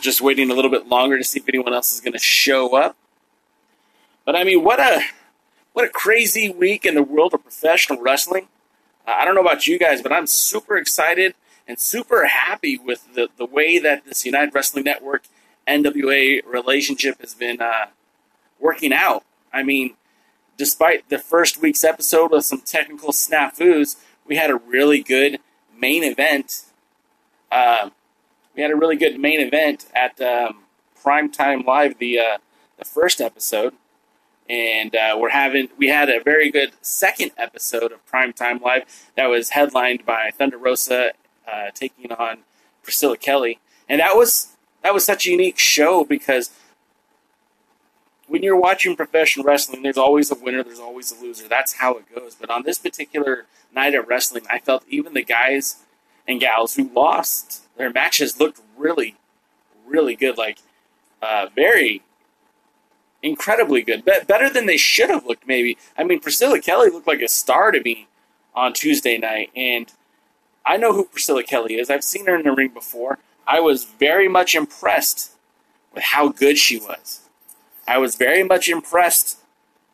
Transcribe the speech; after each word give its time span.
just 0.00 0.20
waiting 0.20 0.50
a 0.50 0.54
little 0.54 0.70
bit 0.70 0.88
longer 0.88 1.18
to 1.18 1.24
see 1.24 1.40
if 1.40 1.48
anyone 1.48 1.72
else 1.72 1.92
is 1.92 2.00
going 2.00 2.12
to 2.12 2.18
show 2.18 2.76
up. 2.76 2.96
But 4.24 4.36
I 4.36 4.44
mean, 4.44 4.62
what 4.62 4.80
a 4.80 5.02
what 5.72 5.84
a 5.84 5.88
crazy 5.88 6.50
week 6.50 6.84
in 6.84 6.94
the 6.94 7.02
world 7.02 7.34
of 7.34 7.42
professional 7.42 8.00
wrestling. 8.00 8.48
Uh, 9.06 9.12
I 9.18 9.24
don't 9.24 9.34
know 9.34 9.40
about 9.40 9.66
you 9.66 9.78
guys, 9.78 10.02
but 10.02 10.12
I'm 10.12 10.26
super 10.26 10.76
excited 10.76 11.34
and 11.66 11.78
super 11.78 12.26
happy 12.26 12.76
with 12.76 13.14
the, 13.14 13.28
the 13.36 13.46
way 13.46 13.78
that 13.78 14.04
this 14.04 14.26
United 14.26 14.54
Wrestling 14.54 14.84
Network 14.84 15.24
NWA 15.66 16.40
relationship 16.44 17.20
has 17.20 17.34
been 17.34 17.60
uh, 17.60 17.86
working 18.58 18.92
out. 18.92 19.24
I 19.52 19.62
mean, 19.62 19.94
despite 20.56 21.08
the 21.08 21.18
first 21.18 21.60
week's 21.60 21.84
episode 21.84 22.32
with 22.32 22.44
some 22.44 22.60
technical 22.60 23.10
snafus, 23.10 23.96
we 24.26 24.36
had 24.36 24.50
a 24.50 24.56
really 24.56 25.02
good 25.02 25.38
main 25.76 26.04
event. 26.04 26.64
Uh, 27.50 27.90
we 28.60 28.62
had 28.62 28.72
a 28.72 28.76
really 28.76 28.96
good 28.96 29.18
main 29.18 29.40
event 29.40 29.86
at 29.94 30.20
um, 30.20 30.64
Primetime 31.02 31.64
Live, 31.64 31.98
the 31.98 32.18
uh, 32.18 32.38
the 32.76 32.84
first 32.84 33.18
episode, 33.18 33.72
and 34.50 34.94
uh, 34.94 35.16
we're 35.18 35.30
having 35.30 35.70
we 35.78 35.88
had 35.88 36.10
a 36.10 36.22
very 36.22 36.50
good 36.50 36.72
second 36.82 37.30
episode 37.38 37.90
of 37.90 38.04
Primetime 38.04 38.60
Live 38.60 38.82
that 39.16 39.30
was 39.30 39.50
headlined 39.50 40.04
by 40.04 40.30
Thunder 40.30 40.58
Rosa 40.58 41.12
uh, 41.50 41.70
taking 41.72 42.12
on 42.12 42.40
Priscilla 42.82 43.16
Kelly, 43.16 43.60
and 43.88 43.98
that 43.98 44.14
was 44.14 44.48
that 44.82 44.92
was 44.92 45.06
such 45.06 45.26
a 45.26 45.30
unique 45.30 45.58
show 45.58 46.04
because 46.04 46.50
when 48.26 48.42
you're 48.42 48.60
watching 48.60 48.94
professional 48.94 49.46
wrestling, 49.46 49.82
there's 49.82 49.96
always 49.96 50.30
a 50.30 50.34
winner, 50.34 50.62
there's 50.62 50.78
always 50.78 51.10
a 51.10 51.18
loser. 51.18 51.48
That's 51.48 51.76
how 51.76 51.94
it 51.94 52.14
goes. 52.14 52.34
But 52.34 52.50
on 52.50 52.64
this 52.64 52.76
particular 52.76 53.46
night 53.74 53.94
of 53.94 54.06
wrestling, 54.06 54.44
I 54.50 54.58
felt 54.58 54.84
even 54.86 55.14
the 55.14 55.24
guys 55.24 55.76
and 56.28 56.38
gals 56.38 56.74
who 56.74 56.90
lost 56.94 57.62
their 57.80 57.90
matches 57.90 58.38
looked 58.38 58.60
really, 58.76 59.16
really 59.86 60.14
good. 60.14 60.36
Like, 60.36 60.58
uh, 61.22 61.46
very 61.56 62.02
incredibly 63.22 63.80
good. 63.80 64.04
Be- 64.04 64.20
better 64.26 64.50
than 64.50 64.66
they 64.66 64.76
should 64.76 65.08
have 65.08 65.24
looked, 65.24 65.46
maybe. 65.46 65.78
I 65.96 66.04
mean, 66.04 66.20
Priscilla 66.20 66.60
Kelly 66.60 66.90
looked 66.90 67.06
like 67.06 67.22
a 67.22 67.28
star 67.28 67.70
to 67.70 67.80
me 67.80 68.06
on 68.54 68.74
Tuesday 68.74 69.16
night. 69.16 69.50
And 69.56 69.90
I 70.66 70.76
know 70.76 70.92
who 70.92 71.06
Priscilla 71.06 71.42
Kelly 71.42 71.76
is. 71.76 71.88
I've 71.88 72.04
seen 72.04 72.26
her 72.26 72.36
in 72.36 72.42
the 72.44 72.52
ring 72.52 72.68
before. 72.68 73.18
I 73.46 73.60
was 73.60 73.84
very 73.84 74.28
much 74.28 74.54
impressed 74.54 75.32
with 75.94 76.04
how 76.04 76.28
good 76.28 76.58
she 76.58 76.78
was. 76.78 77.22
I 77.88 77.96
was 77.96 78.14
very 78.14 78.44
much 78.44 78.68
impressed 78.68 79.38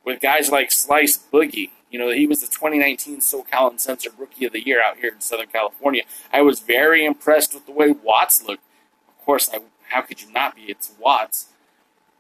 with 0.04 0.20
guys 0.20 0.50
like 0.50 0.72
Slice 0.72 1.18
Boogie. 1.32 1.70
You 1.90 1.98
know, 1.98 2.10
he 2.10 2.26
was 2.26 2.40
the 2.40 2.46
2019 2.46 3.20
SoCal 3.20 3.70
Uncensored 3.70 4.12
Rookie 4.18 4.44
of 4.44 4.52
the 4.52 4.64
Year 4.64 4.82
out 4.82 4.98
here 4.98 5.12
in 5.12 5.20
Southern 5.20 5.46
California. 5.46 6.02
I 6.32 6.42
was 6.42 6.60
very 6.60 7.04
impressed 7.04 7.54
with 7.54 7.66
the 7.66 7.72
way 7.72 7.90
Watts 7.90 8.42
looked. 8.42 8.62
Of 9.08 9.24
course, 9.24 9.48
I, 9.52 9.60
how 9.88 10.02
could 10.02 10.20
you 10.20 10.30
not 10.32 10.56
be? 10.56 10.62
It's 10.62 10.92
Watts. 10.98 11.46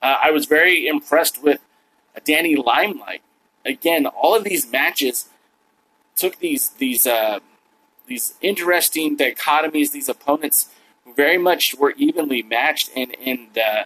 Uh, 0.00 0.18
I 0.22 0.30
was 0.30 0.46
very 0.46 0.86
impressed 0.86 1.42
with 1.42 1.60
Danny 2.24 2.56
Limelight. 2.56 3.22
Again, 3.64 4.06
all 4.06 4.36
of 4.36 4.44
these 4.44 4.70
matches 4.70 5.28
took 6.14 6.38
these 6.38 6.70
these 6.70 7.06
uh, 7.06 7.40
these 8.06 8.34
interesting 8.40 9.16
dichotomies. 9.16 9.92
These 9.92 10.08
opponents 10.08 10.68
who 11.04 11.12
very 11.12 11.38
much 11.38 11.74
were 11.74 11.92
evenly 11.96 12.42
matched, 12.42 12.90
and 12.94 13.16
and 13.24 13.58
uh, 13.58 13.84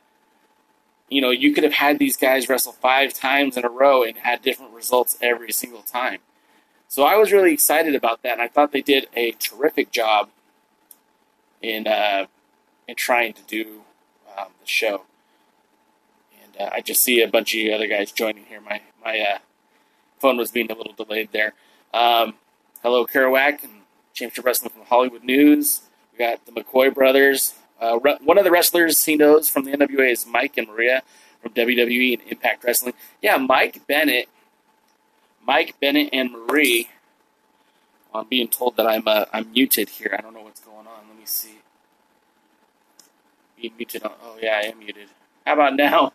you 1.10 1.20
know 1.20 1.30
you 1.30 1.52
could 1.52 1.64
have 1.64 1.74
had 1.74 1.98
these 1.98 2.16
guys 2.16 2.48
wrestle 2.48 2.72
five 2.72 3.12
times 3.12 3.56
in 3.56 3.64
a 3.64 3.68
row 3.68 4.02
and 4.02 4.18
had 4.18 4.40
different 4.40 4.72
results 4.72 5.18
every 5.20 5.52
single 5.52 5.82
time. 5.82 6.20
So 6.88 7.04
I 7.04 7.16
was 7.16 7.30
really 7.32 7.52
excited 7.52 7.94
about 7.94 8.22
that, 8.22 8.32
and 8.32 8.42
I 8.42 8.48
thought 8.48 8.72
they 8.72 8.80
did 8.80 9.08
a 9.14 9.32
terrific 9.32 9.90
job 9.90 10.30
in 11.60 11.86
uh, 11.86 12.26
in 12.88 12.96
trying 12.96 13.32
to 13.34 13.42
do 13.42 13.82
um, 14.38 14.48
the 14.60 14.66
show. 14.66 15.02
And 16.42 16.60
uh, 16.60 16.70
I 16.72 16.80
just 16.80 17.02
see 17.02 17.22
a 17.22 17.28
bunch 17.28 17.54
of 17.54 17.72
other 17.72 17.86
guys 17.86 18.12
joining 18.12 18.44
here. 18.44 18.60
My 18.60 18.80
my 19.04 19.20
uh, 19.20 19.38
phone 20.18 20.36
was 20.36 20.50
being 20.50 20.70
a 20.70 20.74
little 20.74 20.92
delayed 20.92 21.30
there. 21.32 21.54
Um, 21.92 22.34
hello, 22.82 23.06
Kerouac 23.06 23.64
and 23.64 23.82
Championship 24.14 24.44
Wrestling 24.44 24.70
from 24.70 24.84
Hollywood 24.86 25.24
News. 25.24 25.82
We 26.12 26.18
got 26.18 26.44
the 26.46 26.52
McCoy 26.52 26.94
brothers. 26.94 27.54
Uh, 27.80 27.98
re- 28.00 28.18
one 28.22 28.38
of 28.38 28.44
the 28.44 28.50
wrestlers 28.50 29.04
he 29.04 29.16
knows 29.16 29.48
from 29.48 29.64
the 29.64 29.72
NWA 29.72 30.12
is 30.12 30.26
Mike 30.26 30.56
and 30.58 30.68
Maria 30.68 31.02
from 31.40 31.52
WWE 31.52 32.18
and 32.18 32.28
Impact 32.28 32.64
Wrestling. 32.64 32.94
Yeah, 33.22 33.36
Mike 33.38 33.86
Bennett, 33.86 34.28
Mike 35.44 35.74
Bennett 35.80 36.10
and 36.12 36.32
Marie. 36.32 36.90
I'm 38.12 38.26
being 38.28 38.48
told 38.48 38.76
that 38.76 38.86
I'm 38.86 39.06
uh, 39.06 39.26
I'm 39.32 39.52
muted 39.52 39.88
here. 39.88 40.14
I 40.16 40.20
don't 40.20 40.34
know 40.34 40.42
what's 40.42 40.60
going 40.60 40.86
on. 40.86 41.08
Let 41.08 41.18
me 41.18 41.24
see. 41.24 41.60
Being 43.60 43.74
muted. 43.76 44.02
On, 44.02 44.12
oh 44.22 44.36
yeah, 44.42 44.60
I 44.62 44.66
am 44.66 44.78
muted. 44.78 45.08
How 45.46 45.54
about 45.54 45.76
now? 45.76 46.12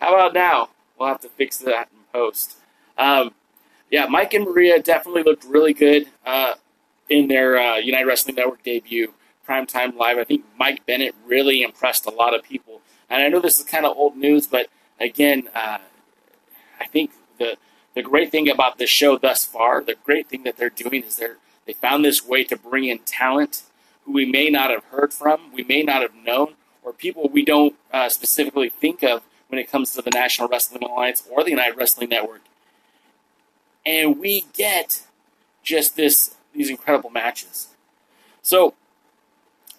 How 0.00 0.14
about 0.14 0.34
now? 0.34 0.68
We'll 0.98 1.08
have 1.08 1.20
to 1.20 1.28
fix 1.28 1.58
that 1.58 1.88
in 1.92 1.98
post. 2.12 2.56
Um, 2.96 3.32
yeah, 3.90 4.06
Mike 4.06 4.34
and 4.34 4.44
Maria 4.44 4.80
definitely 4.80 5.22
looked 5.22 5.44
really 5.44 5.72
good 5.72 6.08
uh, 6.26 6.54
in 7.08 7.28
their 7.28 7.58
uh, 7.58 7.76
United 7.76 8.06
Wrestling 8.06 8.36
Network 8.36 8.62
debut, 8.62 9.14
Primetime 9.48 9.96
Live. 9.96 10.18
I 10.18 10.24
think 10.24 10.44
Mike 10.58 10.84
Bennett 10.86 11.14
really 11.24 11.62
impressed 11.62 12.06
a 12.06 12.10
lot 12.10 12.34
of 12.34 12.42
people. 12.42 12.82
And 13.08 13.22
I 13.22 13.28
know 13.28 13.40
this 13.40 13.58
is 13.58 13.64
kind 13.64 13.86
of 13.86 13.96
old 13.96 14.16
news, 14.16 14.46
but 14.46 14.68
again, 15.00 15.48
uh, 15.54 15.78
I 16.78 16.86
think 16.86 17.12
the 17.38 17.56
the 17.94 18.02
great 18.02 18.30
thing 18.30 18.48
about 18.48 18.78
this 18.78 18.90
show 18.90 19.18
thus 19.18 19.44
far, 19.44 19.82
the 19.82 19.96
great 20.04 20.28
thing 20.28 20.44
that 20.44 20.56
they're 20.56 20.70
doing 20.70 21.02
is 21.02 21.16
they're 21.16 21.38
they 21.66 21.72
found 21.72 22.04
this 22.04 22.24
way 22.24 22.44
to 22.44 22.56
bring 22.56 22.84
in 22.84 22.98
talent 23.00 23.62
who 24.04 24.12
we 24.12 24.24
may 24.24 24.48
not 24.48 24.70
have 24.70 24.84
heard 24.84 25.12
from, 25.12 25.52
we 25.52 25.64
may 25.64 25.82
not 25.82 26.02
have 26.02 26.14
known, 26.14 26.54
or 26.82 26.92
people 26.92 27.28
we 27.28 27.44
don't 27.44 27.74
uh, 27.92 28.08
specifically 28.08 28.68
think 28.68 29.02
of 29.02 29.22
when 29.48 29.58
it 29.58 29.70
comes 29.70 29.92
to 29.92 30.02
the 30.02 30.10
National 30.10 30.48
Wrestling 30.48 30.82
Alliance 30.82 31.26
or 31.30 31.42
the 31.42 31.50
United 31.50 31.76
Wrestling 31.76 32.10
Network. 32.10 32.42
And 33.84 34.18
we 34.18 34.44
get 34.52 35.02
just 35.62 35.96
this 35.96 36.36
these 36.54 36.70
incredible 36.70 37.10
matches. 37.10 37.68
So 38.42 38.74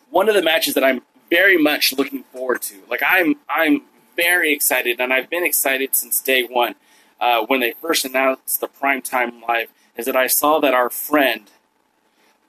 one 0.10 0.30
of 0.30 0.36
the 0.36 0.42
matches 0.42 0.74
that 0.74 0.84
I'm 0.84 1.02
very 1.30 1.58
much 1.58 1.94
looking 1.94 2.24
forward 2.24 2.62
to, 2.64 2.76
like 2.90 3.02
I'm 3.06 3.36
I'm 3.50 3.84
very 4.16 4.54
excited, 4.54 5.00
and 5.00 5.14
I've 5.14 5.30
been 5.30 5.46
excited 5.46 5.96
since 5.96 6.20
day 6.22 6.44
one 6.44 6.76
uh, 7.20 7.46
when 7.46 7.60
they 7.60 7.74
first 7.82 8.06
announced 8.06 8.62
the 8.62 8.68
primetime 8.68 9.42
live, 9.48 9.70
is 9.96 10.06
that 10.06 10.16
I 10.16 10.28
saw 10.28 10.60
that 10.60 10.74
our 10.74 10.90
friend, 10.90 11.50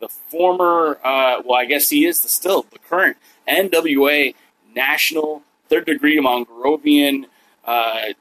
the 0.00 0.09
former, 0.09 0.99
uh, 1.04 1.43
well, 1.44 1.59
I 1.59 1.66
guess 1.66 1.91
he 1.91 2.06
is 2.06 2.20
the 2.20 2.28
still 2.28 2.66
the 2.70 2.78
current 2.78 3.16
NWA 3.49 4.34
national 4.75 5.43
third 5.69 5.87
degree 5.87 6.19
Mongrovian 6.19 7.26
uh, 7.65 8.12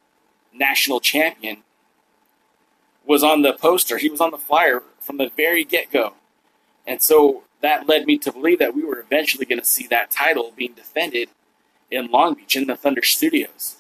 national 0.54 1.00
champion, 1.00 1.64
was 3.06 3.24
on 3.24 3.42
the 3.42 3.54
poster. 3.54 3.98
He 3.98 4.10
was 4.10 4.22
on 4.22 4.32
the 4.32 4.38
flyer 4.38 4.84
from 5.00 5.18
the 5.18 5.32
very 5.36 5.64
get 5.64 5.92
go. 5.92 6.14
And 6.86 7.02
so 7.02 7.44
that 7.62 7.88
led 7.88 8.06
me 8.06 8.18
to 8.20 8.32
believe 8.32 8.60
that 8.60 8.76
we 8.76 8.84
were 8.84 9.00
eventually 9.00 9.46
going 9.46 9.60
to 9.60 9.66
see 9.66 9.88
that 9.88 10.12
title 10.12 10.54
being 10.56 10.74
defended 10.74 11.30
in 11.92 12.10
Long 12.12 12.36
Beach 12.36 12.56
in 12.56 12.68
the 12.68 12.76
Thunder 12.76 13.04
Studios. 13.04 13.78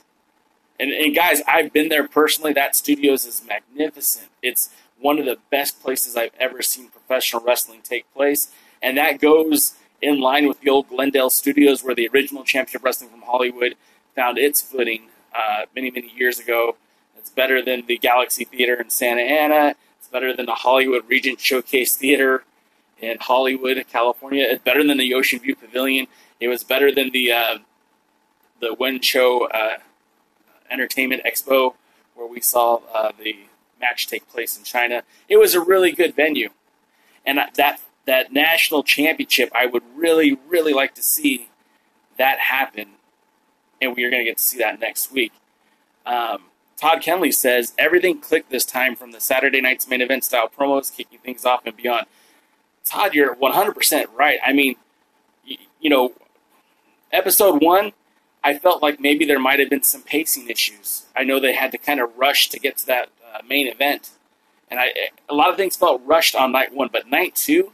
And, 0.79 0.91
and 0.91 1.15
guys, 1.15 1.41
I've 1.47 1.73
been 1.73 1.89
there 1.89 2.07
personally. 2.07 2.53
That 2.53 2.75
studios 2.75 3.25
is 3.25 3.43
magnificent. 3.47 4.29
It's 4.41 4.69
one 4.99 5.19
of 5.19 5.25
the 5.25 5.37
best 5.49 5.81
places 5.81 6.15
I've 6.15 6.33
ever 6.39 6.61
seen 6.61 6.89
professional 6.89 7.43
wrestling 7.43 7.81
take 7.83 8.11
place. 8.13 8.51
And 8.81 8.97
that 8.97 9.19
goes 9.19 9.73
in 10.01 10.19
line 10.19 10.47
with 10.47 10.61
the 10.61 10.69
old 10.69 10.87
Glendale 10.89 11.29
studios 11.29 11.83
where 11.83 11.95
the 11.95 12.07
original 12.07 12.43
Championship 12.43 12.83
Wrestling 12.83 13.09
from 13.09 13.21
Hollywood 13.21 13.75
found 14.15 14.37
its 14.37 14.61
footing 14.61 15.09
uh, 15.35 15.65
many, 15.75 15.91
many 15.91 16.11
years 16.15 16.39
ago. 16.39 16.77
It's 17.17 17.29
better 17.29 17.61
than 17.61 17.85
the 17.85 17.97
Galaxy 17.97 18.45
Theater 18.45 18.75
in 18.75 18.89
Santa 18.89 19.21
Ana. 19.21 19.75
It's 19.97 20.07
better 20.07 20.33
than 20.33 20.45
the 20.45 20.55
Hollywood 20.55 21.03
Regent 21.09 21.41
Showcase 21.41 21.97
Theater 21.97 22.43
in 23.01 23.17
Hollywood, 23.19 23.83
California. 23.91 24.45
It's 24.49 24.63
better 24.63 24.85
than 24.85 24.97
the 24.97 25.13
Ocean 25.13 25.39
View 25.39 25.55
Pavilion. 25.55 26.07
It 26.39 26.47
was 26.47 26.63
better 26.63 26.93
than 26.93 27.11
the 27.11 27.31
uh, 27.31 27.57
the 28.59 28.73
Wen 28.73 28.99
Chou 28.99 29.47
uh, 29.53 29.77
Entertainment 30.69 31.23
Expo, 31.25 31.75
where 32.15 32.27
we 32.27 32.41
saw 32.41 32.81
uh, 32.93 33.11
the 33.17 33.37
match 33.79 34.07
take 34.07 34.27
place 34.29 34.57
in 34.57 34.63
China. 34.63 35.03
It 35.27 35.37
was 35.37 35.53
a 35.53 35.61
really 35.61 35.91
good 35.91 36.15
venue, 36.15 36.49
and 37.25 37.39
that 37.55 37.81
that 38.05 38.33
national 38.33 38.83
championship, 38.83 39.51
I 39.53 39.65
would 39.65 39.83
really, 39.95 40.37
really 40.47 40.73
like 40.73 40.95
to 40.95 41.03
see 41.03 41.49
that 42.17 42.39
happen, 42.39 42.87
and 43.81 43.95
we 43.95 44.03
are 44.03 44.09
going 44.09 44.21
to 44.21 44.29
get 44.29 44.37
to 44.37 44.43
see 44.43 44.57
that 44.57 44.79
next 44.79 45.11
week. 45.11 45.31
Um, 46.05 46.43
Todd 46.75 47.01
Keneley 47.01 47.33
says 47.33 47.73
everything 47.77 48.19
clicked 48.19 48.49
this 48.49 48.65
time 48.65 48.95
from 48.95 49.11
the 49.11 49.19
Saturday 49.19 49.59
night's 49.61 49.87
main 49.87 50.01
event 50.01 50.23
style 50.23 50.49
promos, 50.49 50.95
kicking 50.95 51.19
things 51.19 51.45
off 51.45 51.65
and 51.65 51.75
beyond. 51.75 52.05
Todd, 52.89 53.13
you're 53.13 53.35
100% 53.35 54.05
right. 54.15 54.39
I 54.45 54.53
mean, 54.53 54.75
you, 55.45 55.57
you 55.79 55.89
know, 55.89 56.13
episode 57.11 57.61
one, 57.61 57.93
I 58.43 58.57
felt 58.57 58.81
like 58.81 58.99
maybe 58.99 59.25
there 59.25 59.39
might 59.39 59.59
have 59.59 59.69
been 59.69 59.83
some 59.83 60.01
pacing 60.01 60.49
issues. 60.49 61.05
I 61.15 61.23
know 61.23 61.39
they 61.39 61.53
had 61.53 61.71
to 61.71 61.77
kind 61.77 61.99
of 61.99 62.17
rush 62.17 62.49
to 62.49 62.59
get 62.59 62.77
to 62.77 62.85
that 62.87 63.09
uh, 63.33 63.39
main 63.47 63.67
event, 63.67 64.11
and 64.71 64.79
I 64.79 64.93
a 65.27 65.33
lot 65.33 65.49
of 65.49 65.57
things 65.57 65.75
felt 65.75 66.01
rushed 66.05 66.35
on 66.35 66.53
night 66.53 66.73
one. 66.73 66.89
But 66.91 67.09
night 67.09 67.35
two, 67.35 67.73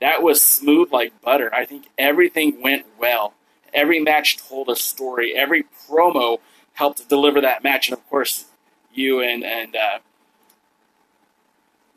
that 0.00 0.22
was 0.22 0.42
smooth 0.42 0.92
like 0.92 1.20
butter. 1.22 1.52
I 1.54 1.64
think 1.64 1.86
everything 1.96 2.60
went 2.60 2.84
well, 2.98 3.32
Every 3.76 4.00
match 4.00 4.38
told 4.38 4.70
a 4.70 4.74
story. 4.76 5.34
Every 5.36 5.64
promo 5.86 6.38
helped 6.72 7.06
deliver 7.10 7.42
that 7.42 7.62
match, 7.62 7.88
and 7.88 7.98
of 7.98 8.08
course, 8.08 8.46
you 8.92 9.20
and 9.20 9.44
and 9.44 9.76
uh, 9.76 9.98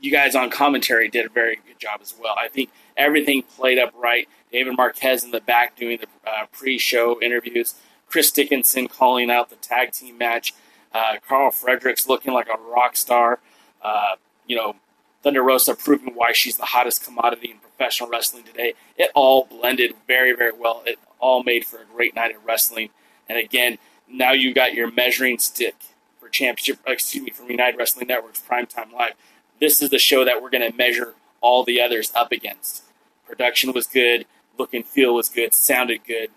you 0.01 0.11
guys 0.11 0.35
on 0.35 0.49
commentary 0.49 1.09
did 1.09 1.25
a 1.25 1.29
very 1.29 1.55
good 1.55 1.79
job 1.79 1.99
as 2.01 2.13
well. 2.19 2.35
I 2.37 2.47
think 2.47 2.69
everything 2.95 3.43
played 3.43 3.77
up 3.77 3.93
right. 3.95 4.27
David 4.51 4.75
Marquez 4.77 5.23
in 5.23 5.31
the 5.31 5.41
back 5.41 5.75
doing 5.75 5.99
the 5.99 6.07
uh, 6.29 6.45
pre-show 6.51 7.21
interviews. 7.21 7.75
Chris 8.07 8.31
Dickinson 8.31 8.87
calling 8.87 9.29
out 9.29 9.49
the 9.49 9.55
tag 9.57 9.91
team 9.91 10.17
match. 10.17 10.53
Uh, 10.93 11.17
Karl 11.27 11.51
Fredericks 11.51 12.07
looking 12.07 12.33
like 12.33 12.47
a 12.47 12.57
rock 12.57 12.97
star. 12.97 13.39
Uh, 13.81 14.15
you 14.47 14.55
know, 14.55 14.75
Thunder 15.21 15.43
Rosa 15.43 15.75
proving 15.75 16.15
why 16.15 16.31
she's 16.31 16.57
the 16.57 16.65
hottest 16.65 17.03
commodity 17.03 17.51
in 17.51 17.57
professional 17.57 18.09
wrestling 18.09 18.43
today. 18.43 18.73
It 18.97 19.11
all 19.13 19.45
blended 19.45 19.93
very, 20.07 20.33
very 20.33 20.53
well. 20.53 20.81
It 20.85 20.97
all 21.19 21.43
made 21.43 21.65
for 21.65 21.77
a 21.77 21.85
great 21.85 22.15
night 22.15 22.35
of 22.35 22.43
wrestling. 22.45 22.89
And 23.27 23.37
again, 23.37 23.77
now 24.07 24.31
you 24.31 24.53
got 24.53 24.73
your 24.73 24.89
measuring 24.91 25.37
stick 25.37 25.75
for 26.19 26.29
championship, 26.29 26.79
excuse 26.87 27.23
me, 27.23 27.31
from 27.31 27.51
United 27.51 27.77
Wrestling 27.77 28.07
Network's 28.07 28.41
Primetime 28.41 28.91
Live. 28.91 29.13
This 29.59 29.81
is 29.81 29.89
the 29.89 29.99
show 29.99 30.23
that 30.25 30.41
we're 30.41 30.49
going 30.49 30.69
to 30.69 30.77
measure 30.77 31.15
all 31.41 31.63
the 31.63 31.81
others 31.81 32.11
up 32.15 32.31
against. 32.31 32.83
Production 33.27 33.73
was 33.73 33.87
good, 33.87 34.25
look 34.57 34.73
and 34.73 34.85
feel 34.85 35.13
was 35.13 35.29
good, 35.29 35.53
sounded 35.53 36.01
good, 36.05 36.29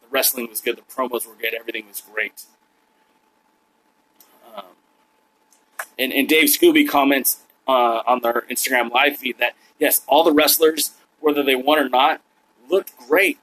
the 0.00 0.08
wrestling 0.10 0.48
was 0.48 0.60
good, 0.60 0.76
the 0.76 0.82
promos 0.82 1.26
were 1.26 1.34
good, 1.34 1.54
everything 1.54 1.86
was 1.86 2.02
great. 2.12 2.44
Um, 4.54 4.64
and, 5.98 6.12
and 6.12 6.28
Dave 6.28 6.48
Scooby 6.48 6.88
comments 6.88 7.38
uh, 7.68 8.02
on 8.06 8.20
their 8.20 8.44
Instagram 8.50 8.90
live 8.90 9.16
feed 9.16 9.38
that 9.38 9.54
yes, 9.78 10.02
all 10.06 10.24
the 10.24 10.32
wrestlers, 10.32 10.92
whether 11.20 11.42
they 11.42 11.54
won 11.54 11.78
or 11.78 11.88
not, 11.88 12.20
looked 12.68 12.96
great. 12.96 13.38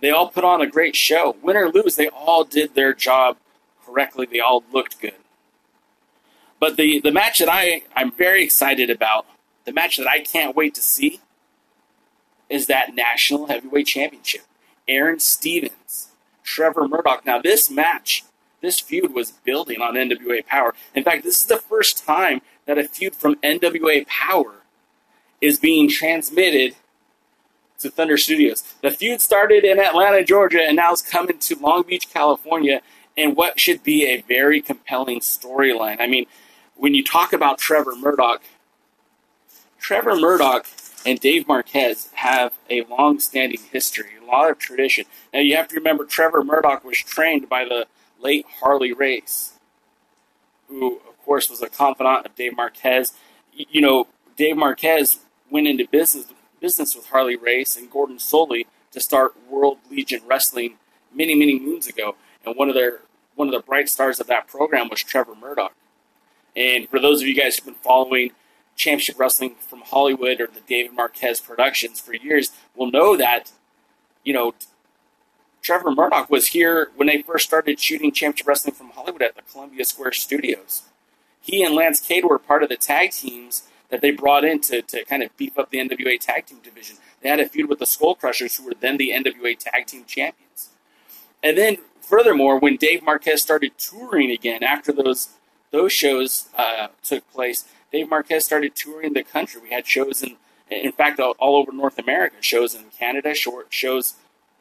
They 0.00 0.10
all 0.10 0.28
put 0.28 0.44
on 0.44 0.60
a 0.60 0.66
great 0.66 0.96
show. 0.96 1.36
Win 1.42 1.56
or 1.56 1.68
lose, 1.68 1.96
they 1.96 2.08
all 2.08 2.44
did 2.44 2.74
their 2.74 2.92
job 2.92 3.36
correctly. 3.86 4.26
They 4.30 4.40
all 4.40 4.64
looked 4.72 5.00
good. 5.00 5.14
But 6.62 6.76
the, 6.76 7.00
the 7.00 7.10
match 7.10 7.40
that 7.40 7.48
I, 7.48 7.82
I'm 7.96 8.12
very 8.12 8.44
excited 8.44 8.88
about, 8.88 9.26
the 9.64 9.72
match 9.72 9.96
that 9.96 10.06
I 10.06 10.20
can't 10.20 10.54
wait 10.54 10.76
to 10.76 10.80
see, 10.80 11.18
is 12.48 12.66
that 12.66 12.94
National 12.94 13.48
Heavyweight 13.48 13.88
Championship. 13.88 14.42
Aron 14.86 15.18
Stevens, 15.18 16.10
Trevor 16.44 16.86
Murdoch. 16.86 17.26
Now, 17.26 17.40
this 17.40 17.68
match, 17.68 18.22
this 18.60 18.78
feud 18.78 19.12
was 19.12 19.32
building 19.32 19.80
on 19.80 19.94
NWA 19.94 20.46
Power. 20.46 20.72
In 20.94 21.02
fact, 21.02 21.24
this 21.24 21.40
is 21.40 21.46
the 21.46 21.56
first 21.56 22.06
time 22.06 22.42
that 22.66 22.78
a 22.78 22.84
feud 22.84 23.16
from 23.16 23.34
NWA 23.42 24.06
Power 24.06 24.62
is 25.40 25.58
being 25.58 25.88
transmitted 25.90 26.76
to 27.80 27.90
Thunder 27.90 28.16
Studios. 28.16 28.62
The 28.82 28.92
feud 28.92 29.20
started 29.20 29.64
in 29.64 29.80
Atlanta, 29.80 30.22
Georgia, 30.22 30.62
and 30.62 30.76
now 30.76 30.92
it's 30.92 31.02
coming 31.02 31.38
to 31.40 31.58
Long 31.58 31.82
Beach, 31.82 32.08
California, 32.08 32.82
and 33.16 33.36
what 33.36 33.58
should 33.58 33.82
be 33.82 34.06
a 34.06 34.20
very 34.20 34.62
compelling 34.62 35.18
storyline. 35.18 35.96
I 35.98 36.06
mean, 36.06 36.26
when 36.82 36.94
you 36.94 37.04
talk 37.04 37.32
about 37.32 37.58
Trevor 37.58 37.94
Murdoch, 37.94 38.42
Trevor 39.78 40.16
Murdoch 40.16 40.66
and 41.06 41.20
Dave 41.20 41.46
Marquez 41.46 42.08
have 42.14 42.54
a 42.68 42.82
long 42.82 43.20
standing 43.20 43.60
history, 43.70 44.10
a 44.20 44.26
lot 44.26 44.50
of 44.50 44.58
tradition. 44.58 45.04
Now, 45.32 45.38
you 45.38 45.54
have 45.54 45.68
to 45.68 45.76
remember 45.76 46.04
Trevor 46.04 46.42
Murdoch 46.42 46.84
was 46.84 46.98
trained 46.98 47.48
by 47.48 47.64
the 47.64 47.86
late 48.20 48.46
Harley 48.58 48.92
Race, 48.92 49.52
who, 50.66 50.96
of 51.08 51.22
course, 51.24 51.48
was 51.48 51.62
a 51.62 51.68
confidant 51.68 52.26
of 52.26 52.34
Dave 52.34 52.56
Marquez. 52.56 53.12
You 53.52 53.80
know, 53.80 54.08
Dave 54.36 54.56
Marquez 54.56 55.20
went 55.48 55.68
into 55.68 55.86
business 55.86 56.26
business 56.60 56.96
with 56.96 57.06
Harley 57.10 57.36
Race 57.36 57.76
and 57.76 57.92
Gordon 57.92 58.16
Solie 58.16 58.66
to 58.90 58.98
start 58.98 59.36
World 59.48 59.78
League 59.88 60.20
Wrestling 60.26 60.78
many, 61.14 61.36
many 61.36 61.60
moons 61.60 61.86
ago. 61.86 62.16
And 62.44 62.56
one 62.56 62.68
of 62.68 62.74
their 62.74 63.02
one 63.36 63.46
of 63.46 63.54
the 63.54 63.60
bright 63.60 63.88
stars 63.88 64.18
of 64.18 64.26
that 64.26 64.48
program 64.48 64.88
was 64.88 65.00
Trevor 65.00 65.36
Murdoch. 65.36 65.74
And 66.56 66.88
for 66.88 66.98
those 66.98 67.22
of 67.22 67.28
you 67.28 67.34
guys 67.34 67.56
who've 67.56 67.66
been 67.66 67.74
following 67.74 68.32
Championship 68.76 69.18
Wrestling 69.18 69.56
from 69.58 69.80
Hollywood 69.80 70.40
or 70.40 70.46
the 70.46 70.60
David 70.66 70.94
Marquez 70.94 71.40
Productions 71.40 72.00
for 72.00 72.14
years, 72.14 72.50
will 72.74 72.90
know 72.90 73.16
that, 73.16 73.52
you 74.24 74.32
know, 74.32 74.54
Trevor 75.62 75.92
Murdoch 75.92 76.28
was 76.28 76.48
here 76.48 76.90
when 76.96 77.06
they 77.06 77.22
first 77.22 77.46
started 77.46 77.78
shooting 77.78 78.10
Championship 78.10 78.46
Wrestling 78.46 78.74
from 78.74 78.90
Hollywood 78.90 79.22
at 79.22 79.36
the 79.36 79.42
Columbia 79.42 79.84
Square 79.84 80.12
Studios. 80.12 80.82
He 81.40 81.62
and 81.62 81.74
Lance 81.74 82.00
Cade 82.00 82.24
were 82.24 82.38
part 82.38 82.62
of 82.62 82.68
the 82.68 82.76
tag 82.76 83.12
teams 83.12 83.64
that 83.88 84.00
they 84.00 84.10
brought 84.10 84.44
in 84.44 84.60
to, 84.62 84.82
to 84.82 85.04
kind 85.04 85.22
of 85.22 85.36
beef 85.36 85.58
up 85.58 85.70
the 85.70 85.78
NWA 85.78 86.18
tag 86.18 86.46
team 86.46 86.58
division. 86.62 86.96
They 87.20 87.28
had 87.28 87.40
a 87.40 87.48
feud 87.48 87.68
with 87.68 87.78
the 87.78 87.86
Skull 87.86 88.14
Crushers, 88.14 88.56
who 88.56 88.64
were 88.64 88.74
then 88.78 88.96
the 88.96 89.10
NWA 89.10 89.56
tag 89.58 89.86
team 89.86 90.04
champions. 90.04 90.70
And 91.42 91.58
then, 91.58 91.76
furthermore, 92.00 92.58
when 92.58 92.76
Dave 92.76 93.02
Marquez 93.02 93.42
started 93.42 93.72
touring 93.76 94.30
again 94.30 94.62
after 94.62 94.92
those 94.92 95.28
those 95.72 95.92
shows 95.92 96.48
uh, 96.56 96.88
took 97.02 97.30
place, 97.32 97.64
Dave 97.90 98.08
Marquez 98.08 98.44
started 98.44 98.76
touring 98.76 99.14
the 99.14 99.24
country. 99.24 99.60
We 99.60 99.70
had 99.70 99.86
shows 99.86 100.22
in, 100.22 100.36
in 100.70 100.92
fact, 100.92 101.18
all, 101.18 101.34
all 101.38 101.56
over 101.56 101.72
North 101.72 101.98
America, 101.98 102.36
shows 102.40 102.74
in 102.74 102.84
Canada, 102.96 103.34
short 103.34 103.66
shows 103.70 104.14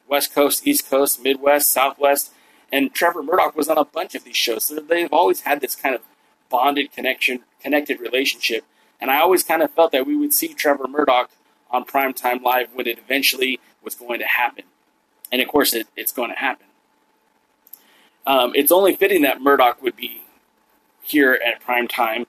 West 0.07 0.33
Coast, 0.33 0.65
East 0.65 0.89
Coast, 0.89 1.21
Midwest, 1.23 1.69
Southwest, 1.69 2.31
and 2.71 2.93
Trevor 2.93 3.23
Murdoch 3.23 3.55
was 3.55 3.69
on 3.69 3.77
a 3.77 3.85
bunch 3.85 4.15
of 4.15 4.23
these 4.23 4.35
shows. 4.35 4.65
So 4.65 4.75
they've 4.75 5.11
always 5.13 5.41
had 5.41 5.61
this 5.61 5.75
kind 5.75 5.93
of 5.93 6.01
bonded 6.49 6.91
connection, 6.91 7.41
connected 7.61 7.99
relationship. 7.99 8.65
And 8.99 9.11
I 9.11 9.19
always 9.19 9.43
kind 9.43 9.61
of 9.61 9.71
felt 9.71 9.91
that 9.91 10.07
we 10.07 10.15
would 10.15 10.33
see 10.33 10.49
Trevor 10.49 10.87
Murdoch 10.87 11.31
on 11.69 11.85
Primetime 11.85 12.41
Live 12.41 12.69
when 12.73 12.87
it 12.87 12.99
eventually 12.99 13.59
was 13.83 13.95
going 13.95 14.19
to 14.19 14.27
happen. 14.27 14.65
And 15.31 15.41
of 15.41 15.47
course, 15.47 15.73
it, 15.73 15.87
it's 15.95 16.11
going 16.11 16.29
to 16.29 16.37
happen. 16.37 16.67
Um, 18.27 18.51
it's 18.53 18.71
only 18.71 18.95
fitting 18.95 19.23
that 19.23 19.41
Murdoch 19.41 19.81
would 19.81 19.95
be 19.95 20.21
here 21.01 21.39
at 21.45 21.61
prime 21.61 21.87
time 21.87 22.25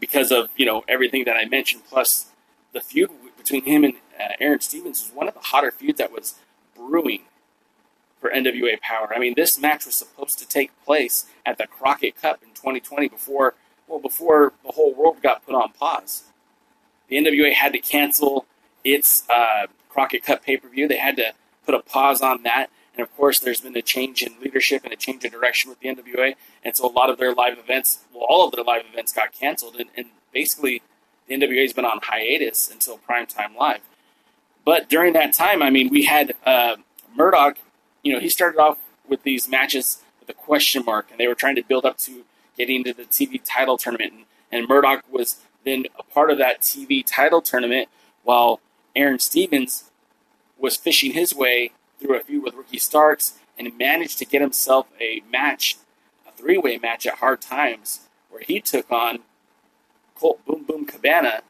because 0.00 0.30
of 0.30 0.48
you 0.56 0.66
know 0.66 0.84
everything 0.88 1.24
that 1.24 1.36
I 1.36 1.44
mentioned, 1.44 1.82
plus 1.88 2.26
the 2.72 2.80
feud 2.80 3.10
between 3.36 3.64
him 3.64 3.84
and 3.84 3.94
uh, 4.18 4.34
Aron 4.40 4.60
Stevens 4.60 5.02
was 5.02 5.12
one 5.12 5.28
of 5.28 5.34
the 5.34 5.40
hotter 5.40 5.70
feuds 5.70 5.98
that 5.98 6.12
was 6.12 6.34
brewing 6.74 7.22
for 8.20 8.30
NWA 8.30 8.80
Power. 8.80 9.12
I 9.14 9.18
mean, 9.18 9.34
this 9.36 9.58
match 9.58 9.86
was 9.86 9.94
supposed 9.94 10.38
to 10.40 10.48
take 10.48 10.70
place 10.84 11.26
at 11.46 11.58
the 11.58 11.66
Crockett 11.66 12.20
Cup 12.20 12.42
in 12.42 12.50
2020 12.50 13.08
before 13.08 13.54
well 13.86 14.00
before 14.00 14.52
the 14.64 14.72
whole 14.72 14.94
world 14.94 15.22
got 15.22 15.44
put 15.44 15.54
on 15.54 15.72
pause. 15.72 16.24
The 17.08 17.16
NWA 17.16 17.54
had 17.54 17.72
to 17.72 17.78
cancel 17.78 18.46
its 18.84 19.24
uh, 19.30 19.66
Crockett 19.88 20.22
Cup 20.22 20.44
pay 20.44 20.56
per 20.56 20.68
view. 20.68 20.86
They 20.88 20.98
had 20.98 21.16
to 21.16 21.32
put 21.64 21.74
a 21.74 21.80
pause 21.80 22.20
on 22.20 22.42
that 22.42 22.70
and 22.98 23.06
of 23.06 23.16
course, 23.16 23.38
there's 23.38 23.60
been 23.60 23.76
a 23.76 23.82
change 23.82 24.24
in 24.24 24.34
leadership 24.42 24.82
and 24.82 24.92
a 24.92 24.96
change 24.96 25.24
in 25.24 25.30
direction 25.30 25.70
with 25.70 25.78
the 25.78 25.88
NWA. 25.88 26.34
And 26.64 26.76
so 26.76 26.84
a 26.84 26.90
lot 26.90 27.10
of 27.10 27.18
their 27.18 27.32
live 27.32 27.56
events, 27.56 28.00
well, 28.12 28.26
all 28.28 28.44
of 28.44 28.52
their 28.52 28.64
live 28.64 28.82
events 28.92 29.12
got 29.12 29.32
canceled. 29.32 29.76
And, 29.76 29.88
and 29.96 30.06
basically, 30.32 30.82
the 31.28 31.36
NWA 31.36 31.62
has 31.62 31.72
been 31.72 31.84
on 31.84 32.00
hiatus 32.02 32.68
until 32.68 32.98
Primetime 32.98 33.56
Live. 33.56 33.82
But 34.64 34.88
during 34.88 35.12
that 35.12 35.32
time, 35.32 35.62
I 35.62 35.70
mean, 35.70 35.90
we 35.90 36.06
had 36.06 36.34
uh, 36.44 36.76
Murdoch, 37.14 37.58
you 38.02 38.12
know, 38.12 38.18
he 38.18 38.28
started 38.28 38.58
off 38.58 38.78
with 39.08 39.22
these 39.22 39.48
matches 39.48 40.02
with 40.18 40.28
a 40.28 40.34
question 40.34 40.84
mark, 40.84 41.06
and 41.12 41.20
they 41.20 41.28
were 41.28 41.36
trying 41.36 41.54
to 41.54 41.62
build 41.62 41.84
up 41.84 41.98
to 41.98 42.24
getting 42.56 42.82
to 42.82 42.92
the 42.92 43.04
TV 43.04 43.40
title 43.44 43.78
tournament. 43.78 44.12
And, 44.12 44.24
and 44.50 44.68
Murdoch 44.68 45.04
was 45.08 45.36
then 45.64 45.84
a 45.96 46.02
part 46.02 46.32
of 46.32 46.38
that 46.38 46.62
TV 46.62 47.06
title 47.06 47.42
tournament 47.42 47.88
while 48.24 48.60
Aron 48.96 49.20
Stevens 49.20 49.84
was 50.58 50.76
fishing 50.76 51.12
his 51.12 51.32
way 51.32 51.70
through 52.00 52.16
a 52.16 52.20
feud 52.20 52.44
with 52.44 52.54
Ricky 52.54 52.78
Starks 52.78 53.34
and 53.58 53.76
managed 53.76 54.18
to 54.18 54.24
get 54.24 54.40
himself 54.40 54.86
a 55.00 55.22
match, 55.30 55.76
a 56.26 56.32
three 56.32 56.58
way 56.58 56.78
match 56.78 57.06
at 57.06 57.14
Hard 57.14 57.40
Times, 57.40 58.08
where 58.30 58.42
he 58.42 58.60
took 58.60 58.90
on 58.90 59.20
Colt 60.14 60.44
Boom 60.46 60.64
Boom 60.64 60.84
Cabana 60.86 61.42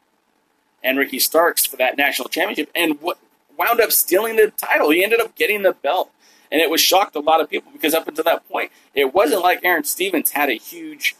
and 0.83 0.97
Ricky 0.97 1.19
Starks 1.19 1.65
for 1.65 1.77
that 1.77 1.97
national 1.97 2.29
championship 2.29 2.69
and 2.73 2.99
what 3.01 3.17
wound 3.57 3.81
up 3.81 3.91
stealing 3.91 4.37
the 4.37 4.51
title. 4.51 4.89
He 4.89 5.03
ended 5.03 5.19
up 5.19 5.35
getting 5.35 5.63
the 5.63 5.73
belt. 5.73 6.11
And 6.51 6.61
it 6.61 6.71
was 6.71 6.81
shocked 6.81 7.15
a 7.15 7.19
lot 7.19 7.41
of 7.41 7.49
people 7.49 7.71
because 7.71 7.93
up 7.93 8.07
until 8.07 8.23
that 8.23 8.47
point, 8.49 8.71
it 8.95 9.13
wasn't 9.13 9.43
like 9.43 9.63
Aron 9.63 9.83
Stevens 9.83 10.31
had 10.31 10.49
a 10.49 10.53
huge, 10.53 11.15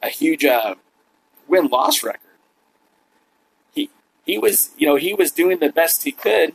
a 0.00 0.08
huge 0.08 0.44
uh, 0.44 0.76
win 1.48 1.66
loss 1.66 2.04
record. 2.04 2.20
He 3.72 3.90
he 4.24 4.38
was 4.38 4.70
you 4.78 4.86
know 4.86 4.94
he 4.94 5.14
was 5.14 5.32
doing 5.32 5.58
the 5.58 5.72
best 5.72 6.04
he 6.04 6.12
could 6.12 6.54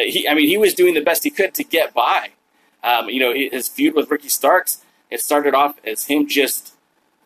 he, 0.00 0.28
I 0.28 0.34
mean, 0.34 0.48
he 0.48 0.56
was 0.56 0.74
doing 0.74 0.94
the 0.94 1.00
best 1.00 1.24
he 1.24 1.30
could 1.30 1.54
to 1.54 1.64
get 1.64 1.94
by. 1.94 2.30
Um, 2.82 3.08
you 3.08 3.20
know, 3.20 3.32
his 3.32 3.68
feud 3.68 3.94
with 3.94 4.10
Ricky 4.10 4.28
Starks, 4.28 4.84
it 5.10 5.20
started 5.20 5.54
off 5.54 5.78
as 5.84 6.06
him 6.06 6.28
just 6.28 6.74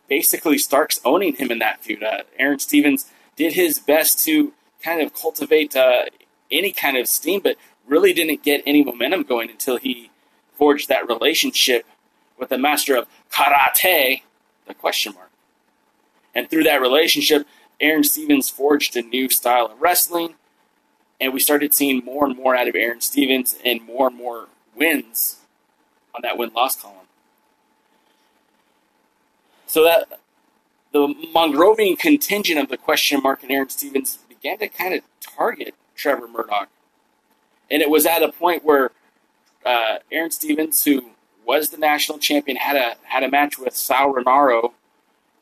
basically 0.07 0.57
Starks 0.57 0.99
owning 1.05 1.35
him 1.35 1.51
in 1.51 1.59
that 1.59 1.81
feud. 1.81 2.03
Uh, 2.03 2.23
Aron 2.37 2.59
Stevens 2.59 3.11
did 3.35 3.53
his 3.53 3.79
best 3.79 4.23
to 4.25 4.53
kind 4.81 5.01
of 5.01 5.13
cultivate 5.13 5.75
uh, 5.75 6.05
any 6.51 6.71
kind 6.71 6.97
of 6.97 7.07
steam, 7.07 7.41
but 7.41 7.57
really 7.87 8.13
didn't 8.13 8.43
get 8.43 8.63
any 8.65 8.83
momentum 8.83 9.23
going 9.23 9.49
until 9.49 9.77
he 9.77 10.11
forged 10.57 10.89
that 10.89 11.07
relationship 11.07 11.85
with 12.37 12.49
the 12.49 12.57
master 12.57 12.95
of 12.95 13.07
karate, 13.31 14.21
the 14.67 14.73
question 14.73 15.13
mark. 15.13 15.31
And 16.35 16.49
through 16.49 16.63
that 16.63 16.81
relationship, 16.81 17.45
Aron 17.79 18.03
Stevens 18.03 18.49
forged 18.49 18.95
a 18.95 19.01
new 19.01 19.29
style 19.29 19.67
of 19.67 19.81
wrestling 19.81 20.35
and 21.23 21.33
we 21.33 21.39
started 21.39 21.73
seeing 21.73 22.03
more 22.03 22.25
and 22.25 22.35
more 22.35 22.53
out 22.53 22.67
of 22.67 22.75
Aron 22.75 22.99
Stevens 22.99 23.55
and 23.63 23.81
more 23.85 24.07
and 24.07 24.17
more 24.17 24.49
wins 24.75 25.37
on 26.13 26.21
that 26.21 26.37
win 26.37 26.51
loss 26.53 26.75
column. 26.75 27.07
So 29.65 29.85
that 29.85 30.19
the 30.91 31.07
Mongrovian 31.33 31.97
contingent 31.97 32.59
of 32.59 32.67
the 32.67 32.75
question 32.75 33.21
mark 33.23 33.41
and 33.41 33.51
Aron 33.51 33.69
Stevens 33.69 34.19
began 34.27 34.59
to 34.59 34.67
kind 34.67 34.93
of 34.93 35.01
target 35.21 35.75
Trevor 35.95 36.27
Murdoch. 36.27 36.67
And 37.71 37.81
it 37.81 37.89
was 37.89 38.05
at 38.05 38.21
a 38.21 38.31
point 38.31 38.65
where 38.65 38.91
uh, 39.65 39.99
Aron 40.11 40.29
Stevens, 40.29 40.83
who 40.83 41.11
was 41.45 41.69
the 41.69 41.77
national 41.77 42.19
champion, 42.19 42.57
had 42.57 42.75
a 42.75 42.95
had 43.03 43.23
a 43.23 43.31
match 43.31 43.57
with 43.57 43.75
Sal 43.77 44.13
Rinauro 44.13 44.73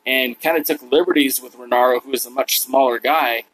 and 0.05 0.39
kind 0.39 0.57
of 0.57 0.63
took 0.63 0.81
liberties 0.91 1.41
with 1.41 1.55
Rinauro, 1.55 2.03
who 2.03 2.13
is 2.13 2.25
a 2.27 2.29
much 2.29 2.59
smaller 2.59 2.99
guy. 2.99 3.45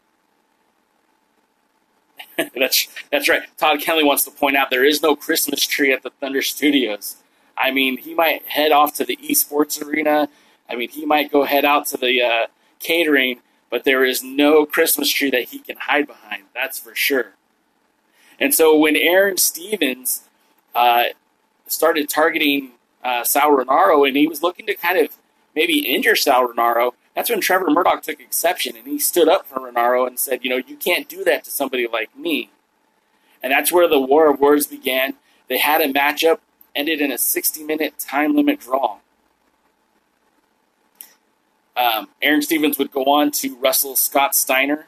that's 2.55 2.87
that's 3.11 3.27
right. 3.29 3.43
Todd 3.57 3.81
Kelly 3.81 4.03
wants 4.03 4.23
to 4.25 4.31
point 4.31 4.55
out 4.55 4.69
there 4.69 4.85
is 4.85 5.01
no 5.01 5.15
Christmas 5.15 5.65
tree 5.65 5.91
at 5.91 6.03
the 6.03 6.11
Thunder 6.11 6.41
Studios. 6.41 7.17
I 7.57 7.71
mean, 7.71 7.97
he 7.97 8.13
might 8.13 8.43
head 8.47 8.71
off 8.71 8.93
to 8.95 9.05
the 9.05 9.17
esports 9.17 9.83
arena. 9.83 10.29
I 10.69 10.75
mean, 10.75 10.89
he 10.89 11.05
might 11.05 11.31
go 11.31 11.43
head 11.43 11.65
out 11.65 11.87
to 11.87 11.97
the 11.97 12.21
uh, 12.21 12.47
catering, 12.79 13.41
but 13.69 13.83
there 13.83 14.05
is 14.05 14.21
no 14.21 14.65
Christmas 14.65 15.09
tree 15.09 15.31
that 15.31 15.45
he 15.45 15.59
can 15.59 15.77
hide 15.77 16.05
behind. 16.05 16.43
That's 16.53 16.77
for 16.77 16.93
sure. 16.93 17.33
And 18.39 18.53
so 18.53 18.77
when 18.77 18.95
Aron 18.95 19.37
Stevens 19.37 20.23
uh, 20.75 21.05
started 21.65 22.07
targeting 22.07 22.71
uh, 23.03 23.23
Sal 23.23 23.49
Rinauro, 23.49 24.07
and 24.07 24.15
he 24.15 24.27
was 24.27 24.43
looking 24.43 24.67
to 24.67 24.75
kind 24.75 24.99
of 24.99 25.15
maybe 25.55 25.79
injure 25.79 26.15
Sal 26.15 26.47
Rinauro, 26.47 26.93
that's 27.17 27.31
when 27.31 27.41
Trevor 27.41 27.71
Murdoch 27.71 28.03
took 28.03 28.19
exception 28.19 28.75
and 28.77 28.85
he 28.85 28.99
stood 28.99 29.27
up 29.27 29.47
for 29.47 29.55
Rinauro 29.55 30.05
and 30.05 30.19
said, 30.19 30.43
you 30.43 30.51
know, 30.51 30.61
you 30.67 30.75
can't 30.75 31.09
do 31.09 31.23
that 31.23 31.43
to 31.45 31.49
somebody 31.49 31.87
like 31.91 32.15
me. 32.15 32.51
And 33.41 33.51
that's 33.51 33.71
where 33.71 33.87
the 33.87 33.99
war 33.99 34.29
of 34.29 34.39
words 34.39 34.67
began. 34.67 35.15
They 35.47 35.57
had 35.57 35.81
a 35.81 35.91
matchup, 35.91 36.41
ended 36.75 37.01
in 37.01 37.11
a 37.11 37.17
60 37.17 37.63
minute 37.63 37.97
time 37.97 38.35
limit 38.35 38.59
draw. 38.59 38.99
Um, 41.75 42.09
Aron 42.21 42.43
Stevens 42.43 42.77
would 42.77 42.91
go 42.91 43.05
on 43.05 43.31
to 43.31 43.57
wrestle 43.57 43.95
Scott 43.95 44.35
Steiner 44.35 44.85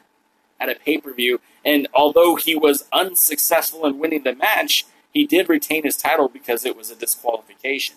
at 0.60 0.68
a 0.68 0.76
pay 0.76 0.98
per 0.98 1.12
view, 1.12 1.40
and 1.64 1.88
although 1.92 2.36
he 2.36 2.54
was 2.54 2.84
unsuccessful 2.92 3.84
in 3.86 3.98
winning 3.98 4.22
the 4.22 4.36
match, 4.36 4.86
he 5.12 5.26
did 5.26 5.48
retain 5.48 5.82
his 5.82 5.96
title 5.96 6.28
because 6.28 6.64
it 6.64 6.76
was 6.76 6.92
a 6.92 6.96
disqualification. 6.96 7.96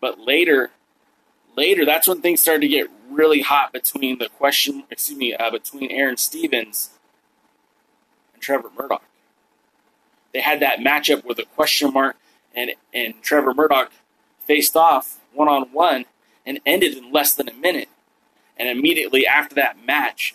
But 0.00 0.20
later, 0.20 0.70
later, 1.56 1.84
that's 1.84 2.08
when 2.08 2.20
things 2.20 2.40
started 2.40 2.62
to 2.62 2.68
get 2.68 2.88
really 3.10 3.42
hot 3.42 3.72
between 3.72 4.18
the 4.18 4.28
question, 4.28 4.84
excuse 4.90 5.18
me, 5.18 5.34
uh, 5.34 5.50
between 5.50 5.90
Aron 5.90 6.16
Stevens 6.16 6.90
and 8.32 8.42
Trevor 8.42 8.70
Murdoch. 8.78 9.04
They 10.32 10.40
had 10.40 10.60
that 10.60 10.80
matchup 10.80 11.24
with 11.24 11.38
a 11.38 11.44
question 11.44 11.92
mark, 11.92 12.16
and 12.54 12.72
and 12.92 13.14
Trevor 13.22 13.54
Murdoch 13.54 13.92
faced 14.46 14.76
off 14.76 15.20
one 15.32 15.48
on 15.48 15.72
one 15.72 16.06
and 16.44 16.60
ended 16.66 16.96
in 16.96 17.12
less 17.12 17.32
than 17.32 17.48
a 17.48 17.54
minute. 17.54 17.88
And 18.56 18.68
immediately 18.68 19.26
after 19.26 19.54
that 19.56 19.84
match, 19.84 20.34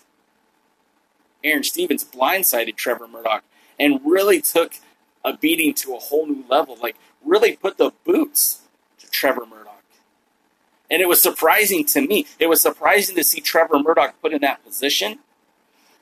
Aron 1.44 1.64
Stevens 1.64 2.04
blindsided 2.04 2.76
Trevor 2.76 3.08
Murdoch 3.08 3.44
and 3.80 4.02
really 4.06 4.42
took 4.42 4.76
a 5.24 5.36
beating 5.36 5.74
to 5.76 5.96
a 5.96 6.00
whole 6.00 6.26
new 6.26 6.44
level. 6.50 6.78
Like, 6.82 6.98
really 7.24 7.56
put 7.56 7.78
the 7.78 7.92
boots 8.04 8.62
to 9.00 9.10
Trevor 9.10 9.46
Murdoch. 9.46 9.69
And 10.89 11.01
it 11.01 11.08
was 11.08 11.22
surprising 11.22 11.86
to 11.86 12.01
me. 12.01 12.25
It 12.39 12.48
was 12.48 12.62
surprising 12.62 13.15
to 13.15 13.24
see 13.24 13.41
Trevor 13.41 13.79
Murdoch 13.79 14.15
put 14.22 14.34
in 14.34 14.41
that 14.41 14.63
position. 14.65 15.19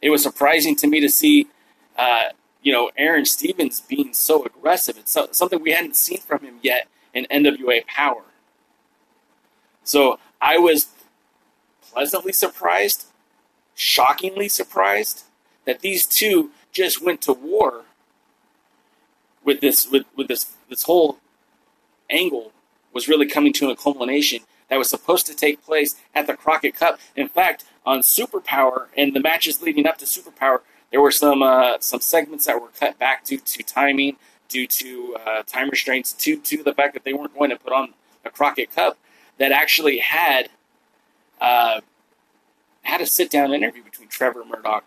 It 0.02 0.10
was 0.10 0.24
surprising 0.24 0.76
to 0.78 0.88
me 0.88 1.02
to 1.02 1.10
see, 1.10 1.48
uh, 1.98 2.30
you 2.62 2.72
know, 2.72 2.92
Aron 2.96 3.26
Stevens 3.26 3.82
being 3.82 4.14
so 4.14 4.46
aggressive. 4.46 4.98
It's 4.98 5.18
something 5.32 5.62
we 5.62 5.72
hadn't 5.72 5.96
seen 5.96 6.20
from 6.20 6.40
him 6.40 6.60
yet 6.62 6.88
in 7.14 7.26
NWA 7.30 7.86
Power. 7.86 8.24
So 9.84 10.20
I 10.42 10.58
was 10.58 10.88
pleasantly 11.82 12.34
surprised, 12.34 13.08
shockingly 13.76 14.48
surprised 14.48 15.24
that 15.66 15.82
these 15.82 16.06
two 16.06 16.52
just 16.72 17.02
went 17.04 17.22
to 17.22 17.34
war 17.34 17.84
with 19.44 19.62
this 19.62 19.90
with, 19.90 20.06
with 20.16 20.28
this 20.28 20.52
this 20.70 20.84
whole 20.84 21.18
angle 22.10 22.52
was 22.94 23.08
really 23.08 23.26
coming 23.26 23.54
to 23.54 23.70
a 23.70 23.76
culmination 23.76 24.42
that 24.70 24.78
was 24.78 24.90
supposed 24.90 25.26
to 25.28 25.36
take 25.36 25.64
place 25.64 25.96
at 26.14 26.28
the 26.28 26.36
Crockett 26.36 26.76
Cup. 26.76 27.00
In 27.16 27.30
fact, 27.30 27.64
on 27.86 28.00
Superpower 28.00 28.88
and 28.98 29.16
the 29.16 29.20
matches 29.20 29.62
leading 29.62 29.88
up 29.88 29.98
to 30.00 30.06
Superpower, 30.06 30.62
there 30.92 31.02
were 31.02 31.12
some 31.12 31.42
uh, 31.44 31.78
some 31.80 32.02
segments 32.02 32.46
that 32.46 32.62
were 32.62 32.70
cut 32.70 32.98
back 32.98 33.26
due 33.26 33.40
to 33.40 33.64
timing, 33.64 34.18
due 34.48 34.68
to 34.68 35.18
uh, 35.26 35.44
time 35.44 35.70
restraints, 35.70 36.14
due 36.14 36.38
to 36.38 36.64
the 36.64 36.74
fact 36.74 36.94
that 36.94 37.04
they 37.04 37.14
weren't 37.14 37.36
going 37.36 37.50
to 37.50 37.58
put 37.58 37.74
on 37.74 37.94
the 38.24 38.30
Crockett 38.30 38.74
Cup 38.74 38.98
that 39.38 39.52
actually 39.52 40.00
had 40.00 40.50
uh, 41.40 41.82
had 42.84 43.02
a 43.02 43.06
sit 43.06 43.30
down 43.30 43.54
interview 43.54 43.84
between 43.84 44.08
Trevor 44.08 44.44
Murdoch 44.46 44.86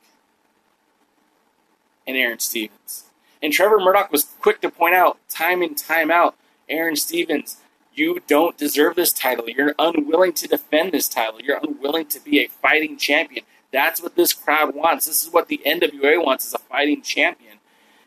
and 2.07 2.17
Aron 2.17 2.39
Stevens. 2.39 3.05
And 3.43 3.53
Trevor 3.53 3.79
Murdoch 3.79 4.11
was 4.13 4.25
quick 4.41 4.61
to 4.63 4.71
point 4.71 4.95
out, 4.95 5.19
time 5.29 5.63
and 5.63 5.77
time 5.77 6.11
out, 6.11 6.35
Aron 6.69 6.97
Stevens, 6.97 7.59
you 8.01 8.21
don't 8.27 8.57
deserve 8.57 8.97
this 8.97 9.13
title. 9.13 9.49
You're 9.49 9.75
unwilling 9.79 10.33
to 10.35 10.49
defend 10.49 10.93
this 10.93 11.09
title. 11.09 11.41
You're 11.41 11.61
unwilling 11.63 12.07
to 12.07 12.21
be 12.21 12.41
a 12.41 12.49
fighting 12.49 12.97
champion. 12.97 13.45
That's 13.73 14.03
what 14.03 14.17
this 14.17 14.33
crowd 14.33 14.75
wants. 14.75 15.07
This 15.07 15.23
is 15.23 15.33
what 15.33 15.49
the 15.49 15.61
NWA 15.67 16.25
wants 16.25 16.47
is 16.47 16.55
a 16.55 16.59
fighting 16.59 17.03
champion. 17.03 17.59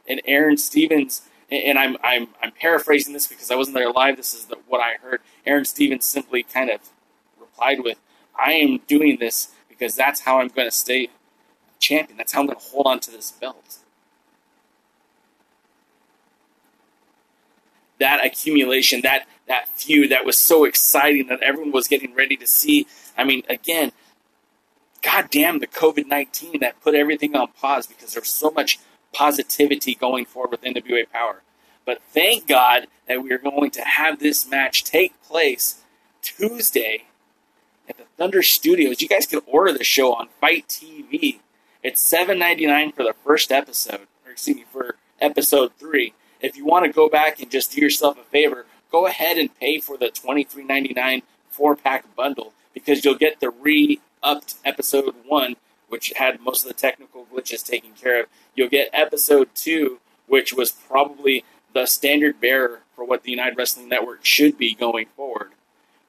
And 0.08 0.22
Aron 0.26 0.58
Stevens 0.58 1.22
and 1.52 1.78
I'm 1.78 1.98
I'm 2.04 2.30
I'm 2.42 2.52
paraphrasing 2.52 3.14
this 3.14 3.28
because 3.28 3.52
I 3.52 3.56
wasn't 3.56 3.76
there 3.76 3.92
live. 3.92 4.18
This 4.18 4.34
is 4.34 4.46
the, 4.46 4.58
what 4.68 4.82
I 4.82 4.96
heard. 5.02 5.22
Aron 5.46 5.66
Stevens 5.66 6.06
simply 6.06 6.42
kind 6.42 6.70
of 6.70 6.82
replied 7.40 7.82
with, 7.84 8.00
"I 8.38 8.54
am 8.54 8.80
doing 8.88 9.18
this 9.20 9.50
because 9.70 9.96
that's 9.96 10.22
how 10.22 10.40
I'm 10.40 10.48
going 10.48 10.68
to 10.68 10.76
stay 10.76 11.10
champion. 11.80 12.18
That's 12.18 12.34
how 12.34 12.42
I'm 12.42 12.48
going 12.48 12.58
to 12.58 12.66
hold 12.66 12.88
on 12.88 13.00
to 13.02 13.12
this 13.12 13.32
belt." 13.32 13.78
That 18.04 18.26
accumulation, 18.26 19.00
that 19.04 19.28
that 19.48 19.70
feud, 19.70 20.12
that 20.12 20.26
was 20.26 20.38
so 20.38 20.66
exciting 20.66 21.28
that 21.28 21.42
everyone 21.42 21.72
was 21.72 21.88
getting 21.88 22.14
ready 22.14 22.36
to 22.36 22.46
see. 22.46 22.86
I 23.18 23.24
mean, 23.24 23.44
again, 23.48 23.94
God 25.02 25.30
damn 25.32 25.60
the 25.60 25.68
COVID 25.68 26.08
nineteen 26.08 26.60
that 26.60 26.82
put 26.82 26.96
everything 26.96 27.34
on 27.34 27.48
pause 27.54 27.88
because 27.88 28.14
there's 28.14 28.28
so 28.28 28.52
much 28.52 28.78
positivity 29.14 29.96
going 29.96 30.26
forward 30.26 30.52
with 30.52 30.64
NWA 30.64 31.10
Power. 31.10 31.44
But 31.86 32.02
thank 32.02 32.46
God 32.46 32.88
that 33.08 33.24
we 33.24 33.32
are 33.32 33.38
going 33.38 33.72
to 33.72 33.82
have 33.82 34.20
this 34.20 34.46
match 34.46 34.84
take 34.84 35.14
place 35.24 35.80
Tuesday 36.22 37.06
at 37.88 37.96
the 37.96 38.04
Thunder 38.18 38.44
Studios. 38.44 39.02
You 39.02 39.08
guys 39.08 39.28
can 39.28 39.40
order 39.48 39.72
the 39.72 39.86
show 39.86 40.14
on 40.14 40.28
FITE 40.42 40.68
TV. 40.68 41.40
It's 41.82 42.02
seven 42.02 42.38
ninety 42.38 42.66
nine 42.66 42.92
for 42.92 43.04
the 43.04 43.16
first 43.24 43.50
episode, 43.50 44.08
or 44.26 44.32
excuse 44.34 44.58
me, 44.58 44.66
for 44.70 44.98
episode 45.22 45.72
three. 45.80 46.14
If 46.44 46.56
you 46.56 46.66
want 46.66 46.86
to 46.86 46.92
go 46.92 47.10
back 47.10 47.42
and 47.42 47.50
just 47.50 47.72
do 47.72 47.82
yourself 47.82 48.20
a 48.20 48.24
favor, 48.24 48.68
go 48.92 49.08
ahead 49.08 49.38
and 49.38 49.58
pay 49.60 49.80
for 49.80 49.98
the 49.98 50.10
twenty 50.10 50.44
three 50.44 50.64
ninety 50.64 50.94
nine 50.94 51.24
four 51.50 51.76
pack 51.76 52.16
bundle 52.16 52.54
because 52.74 53.04
you'll 53.04 53.16
get 53.16 53.40
the 53.40 53.50
re 53.50 54.00
upped 54.22 54.56
episode 54.64 55.16
one 55.26 55.56
which 55.94 56.12
had 56.16 56.42
most 56.42 56.64
of 56.64 56.68
the 56.68 56.74
technical 56.74 57.28
glitches 57.32 57.64
taken 57.64 57.92
care 57.92 58.22
of. 58.22 58.26
You'll 58.56 58.68
get 58.68 58.90
episode 58.94 59.50
two, 59.54 60.00
which 60.26 60.52
was 60.52 60.72
probably 60.72 61.46
the 61.72 61.86
standard 61.86 62.42
bearer 62.42 62.80
for 62.96 63.06
what 63.06 63.22
the 63.22 63.30
United 63.30 63.56
Wrestling 63.56 63.90
Network 63.90 64.26
should 64.26 64.58
be 64.58 64.74
going 64.74 65.06
forward. 65.16 65.52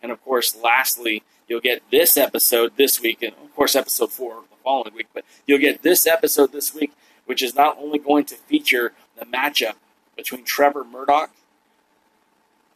And 0.02 0.10
of 0.10 0.24
course, 0.24 0.56
lastly, 0.56 1.22
you'll 1.46 1.60
get 1.60 1.82
this 1.90 2.16
episode 2.16 2.78
this 2.78 2.98
week, 2.98 3.22
and 3.22 3.34
of 3.34 3.54
course, 3.54 3.76
episode 3.76 4.10
four 4.10 4.36
the 4.48 4.56
following 4.64 4.94
week. 4.94 5.08
But 5.12 5.26
you'll 5.46 5.58
get 5.58 5.82
this 5.82 6.06
episode 6.06 6.52
this 6.52 6.74
week, 6.74 6.92
which 7.26 7.42
is 7.42 7.54
not 7.54 7.76
only 7.78 7.98
going 7.98 8.24
to 8.24 8.36
feature 8.36 8.94
the 9.18 9.26
matchup 9.26 9.74
between 10.16 10.44
Trevor 10.44 10.85
Murdoch 10.85 11.30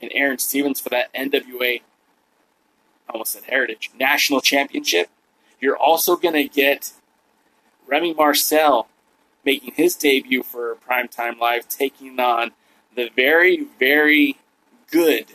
and 0.00 0.10
Aron 0.14 0.38
Stevens 0.38 0.80
for 0.80 0.88
that 0.90 1.12
NWA, 1.14 1.80
I 3.08 3.12
almost 3.12 3.32
said 3.32 3.44
Heritage 3.44 3.90
National 3.98 4.40
Championship. 4.40 5.08
You're 5.60 5.76
also 5.76 6.16
going 6.16 6.34
to 6.34 6.48
get 6.48 6.92
Remy 7.86 8.14
Marcel 8.14 8.88
making 9.44 9.74
his 9.74 9.96
debut 9.96 10.42
for 10.42 10.76
Primetime 10.76 11.38
Live, 11.38 11.68
taking 11.68 12.20
on 12.20 12.52
the 12.94 13.10
very, 13.14 13.66
very 13.78 14.36
good, 14.90 15.26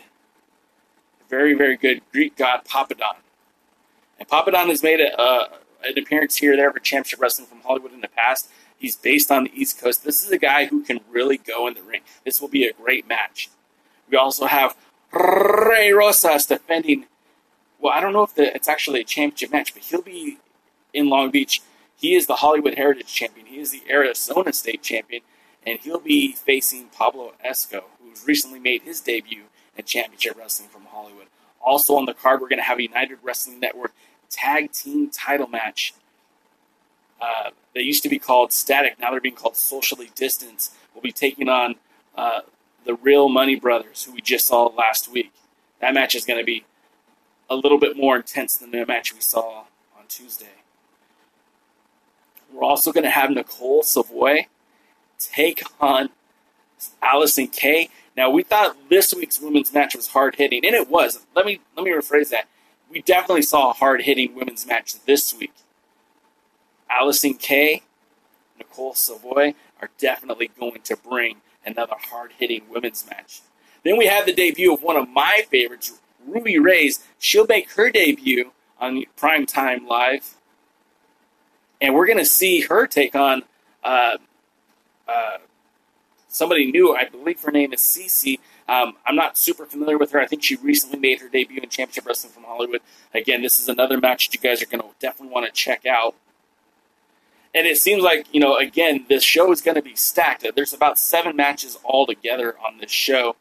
very, 1.30 1.54
very 1.54 1.76
good 1.76 2.02
Greek 2.12 2.38
god 2.38 2.62
Papadon. 2.66 3.16
And 4.20 4.28
Papadon 4.30 4.68
has 4.68 4.84
made 4.84 5.00
a, 5.00 5.20
uh, 5.20 5.48
an 5.84 5.98
appearance 5.98 6.36
here 6.36 6.54
or 6.54 6.56
there 6.56 6.72
for 6.72 6.80
Championship 6.80 7.20
Wrestling 7.20 7.48
from 7.48 7.62
Hollywood 7.62 7.94
in 7.94 8.02
the 8.02 8.08
past. 8.08 8.50
He's 8.78 8.96
based 8.96 9.32
on 9.32 9.46
the 9.46 9.52
East 9.54 9.80
Coast. 9.80 10.04
This 10.04 10.24
is 10.26 10.32
a 10.32 10.38
guy 10.38 10.66
who 10.66 10.84
can 10.84 11.00
really 11.10 11.38
go 11.38 11.68
in 11.68 11.74
the 11.74 11.84
ring. 11.84 12.02
This 12.26 12.42
will 12.42 12.50
be 12.50 12.66
a 12.66 12.74
great 12.74 13.08
match. 13.08 13.50
We 14.10 14.18
also 14.18 14.46
have 14.46 14.76
Rey 15.14 15.92
Rosas 15.92 16.46
defending. 16.46 17.06
Well, 17.80 17.94
I 17.94 18.02
don't 18.02 18.14
know 18.14 18.24
if 18.24 18.36
the, 18.36 18.54
it's 18.56 18.68
actually 18.68 19.02
a 19.02 19.06
championship 19.06 19.52
match, 19.52 19.74
but 19.74 19.84
he'll 19.84 20.02
be 20.02 20.38
in 20.94 21.10
Long 21.10 21.32
Beach 21.32 21.62
He 21.96 22.16
is 22.16 22.28
the 22.28 22.36
Hollywood 22.36 22.76
Heritage 22.76 23.14
Champion. 23.14 23.46
He 23.48 23.60
is 23.60 23.72
the 23.72 23.84
Arizona 23.90 24.54
State 24.54 24.84
Champion, 24.84 25.22
and 25.66 25.80
he'll 25.80 26.00
be 26.00 26.34
facing 26.34 26.88
Pablo 26.88 27.34
Esco, 27.46 27.84
who's 28.02 28.26
recently 28.28 28.60
made 28.60 28.84
his 28.84 29.02
debut 29.02 29.44
in 29.78 29.86
Championship 29.86 30.38
Wrestling 30.38 30.70
from 30.70 30.86
Hollywood. 30.86 31.28
Also 31.62 31.96
on 31.96 32.06
the 32.06 32.14
card, 32.14 32.42
we're 32.42 32.50
going 32.50 32.60
to 32.60 32.64
have 32.64 32.80
a 32.80 32.84
United 32.84 33.20
Wrestling 33.24 33.60
Network 33.60 33.94
tag 34.30 34.72
team 34.72 35.10
title 35.10 35.48
match. 35.48 35.94
Uh, 37.24 37.52
they 37.74 37.82
used 37.82 38.04
to 38.04 38.10
be 38.10 38.20
called 38.20 38.52
Static, 38.52 39.00
now 39.00 39.12
they're 39.12 39.22
being 39.22 39.34
called 39.34 39.56
Socially 39.56 40.12
distanced, 40.14 40.74
We'll 40.94 41.02
be 41.02 41.12
taking 41.12 41.50
on 41.50 41.76
uh, 42.16 42.42
the 42.86 42.96
Real 42.96 43.30
Money 43.30 43.56
Brothers, 43.56 44.04
who 44.04 44.12
we 44.12 44.22
just 44.22 44.46
saw 44.46 44.66
last 44.66 45.12
week. 45.12 45.32
That 45.80 45.94
match 45.94 46.16
is 46.16 46.26
going 46.26 46.40
to 46.40 46.46
be 46.46 46.66
a 47.50 47.56
little 47.56 47.80
bit 47.80 47.98
more 47.98 48.18
intense 48.18 48.58
than 48.58 48.72
the 48.72 48.86
match 48.86 49.14
we 49.14 49.22
saw 49.22 49.62
on 49.98 50.06
Tuesday. 50.08 50.48
We're 52.52 52.64
also 52.64 52.92
going 52.92 53.06
to 53.06 53.10
have 53.10 53.32
Nicole 53.32 53.84
Savoy 53.84 54.48
take 55.18 55.64
on 55.80 56.10
Allysin 57.02 57.52
Kay. 57.52 57.90
Now 58.16 58.30
we 58.30 58.44
thought 58.44 58.78
this 58.90 59.14
week's 59.14 59.40
women's 59.40 59.74
match 59.74 59.96
was 59.96 60.10
hard 60.10 60.36
hitting, 60.36 60.64
and 60.64 60.76
it 60.76 60.90
was. 60.90 61.26
Let 61.36 61.46
me 61.46 61.62
let 61.76 61.84
me 61.84 61.92
rephrase 61.92 62.30
that. 62.30 62.48
We 62.90 63.02
definitely 63.02 63.42
saw 63.42 63.72
a 63.72 63.74
hard 63.74 64.04
hitting 64.04 64.36
women's 64.36 64.68
match 64.68 65.04
this 65.06 65.34
week. 65.34 65.54
Allysin 67.00 67.40
Kay, 67.40 67.82
Nicole 68.58 68.94
Savoy 68.94 69.56
are 69.82 69.90
definitely 69.98 70.50
going 70.60 70.82
to 70.82 70.96
bring 70.96 71.38
another 71.66 71.96
hard 71.98 72.34
hitting 72.38 72.64
women's 72.70 73.06
match. 73.10 73.42
Then 73.84 73.98
we 73.98 74.06
have 74.08 74.26
the 74.26 74.34
debut 74.34 74.74
of 74.74 74.82
one 74.82 74.96
of 74.96 75.10
my 75.10 75.44
favorites, 75.50 76.00
Ruby 76.26 76.58
Raze. 76.60 77.04
She'll 77.20 77.48
make 77.48 77.72
her 77.74 77.90
debut 77.90 78.52
on 78.80 79.04
Primetime 79.18 79.88
Live. 79.88 80.36
And 81.82 81.94
we're 81.94 82.06
going 82.06 82.18
to 82.18 82.26
see 82.26 82.62
her 82.62 82.88
take 82.88 83.14
on 83.14 83.44
uh, 83.84 84.18
uh, 85.08 85.38
somebody 86.30 86.72
new. 86.72 86.96
I 86.96 87.06
believe 87.06 87.42
her 87.42 87.52
name 87.52 87.74
is 87.74 87.82
Cece. 87.82 88.40
Um, 88.70 88.94
I'm 89.06 89.18
not 89.18 89.38
super 89.38 89.66
familiar 89.66 89.98
with 89.98 90.12
her. 90.12 90.22
I 90.22 90.28
think 90.28 90.44
she 90.44 90.56
recently 90.56 90.98
made 90.98 91.20
her 91.20 91.28
debut 91.28 91.60
in 91.62 91.70
Championship 91.70 92.06
Wrestling 92.06 92.32
from 92.32 92.44
Hollywood. 92.44 92.82
Again, 93.14 93.42
this 93.42 93.60
is 93.60 93.68
another 93.68 94.00
match 94.00 94.30
that 94.30 94.36
you 94.36 94.50
guys 94.50 94.62
are 94.62 94.66
going 94.66 94.82
to 94.82 94.88
definitely 95.00 95.34
want 95.34 95.46
to 95.46 95.52
check 95.52 95.86
out. 95.86 96.16
And 97.56 97.68
it 97.68 97.78
seems 97.78 98.04
like, 98.04 98.26
you 98.34 98.40
know, 98.40 98.58
again, 98.58 99.06
this 99.10 99.24
show 99.24 99.52
is 99.52 99.62
going 99.62 99.76
to 99.76 99.82
be 99.82 99.96
stacked. 99.96 100.46
There's 100.56 100.74
about 100.74 100.98
seven 100.98 101.36
matches 101.36 101.78
all 101.84 102.08
together 102.08 102.56
on 102.66 102.80
this 102.80 102.92
show. 102.92 103.36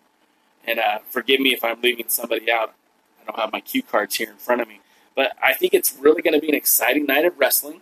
And 0.66 0.78
uh, 0.78 0.98
forgive 1.08 1.40
me 1.40 1.54
if 1.54 1.64
I'm 1.64 1.80
leaving 1.80 2.08
somebody 2.08 2.50
out. 2.50 2.74
I 3.20 3.24
don't 3.24 3.40
have 3.40 3.52
my 3.52 3.60
cue 3.60 3.82
cards 3.82 4.16
here 4.16 4.30
in 4.30 4.36
front 4.36 4.60
of 4.60 4.68
me. 4.68 4.80
But 5.16 5.32
I 5.42 5.54
think 5.54 5.72
it's 5.74 5.96
really 5.98 6.22
going 6.22 6.34
to 6.34 6.40
be 6.40 6.48
an 6.48 6.54
exciting 6.54 7.06
night 7.06 7.24
of 7.24 7.38
wrestling. 7.38 7.80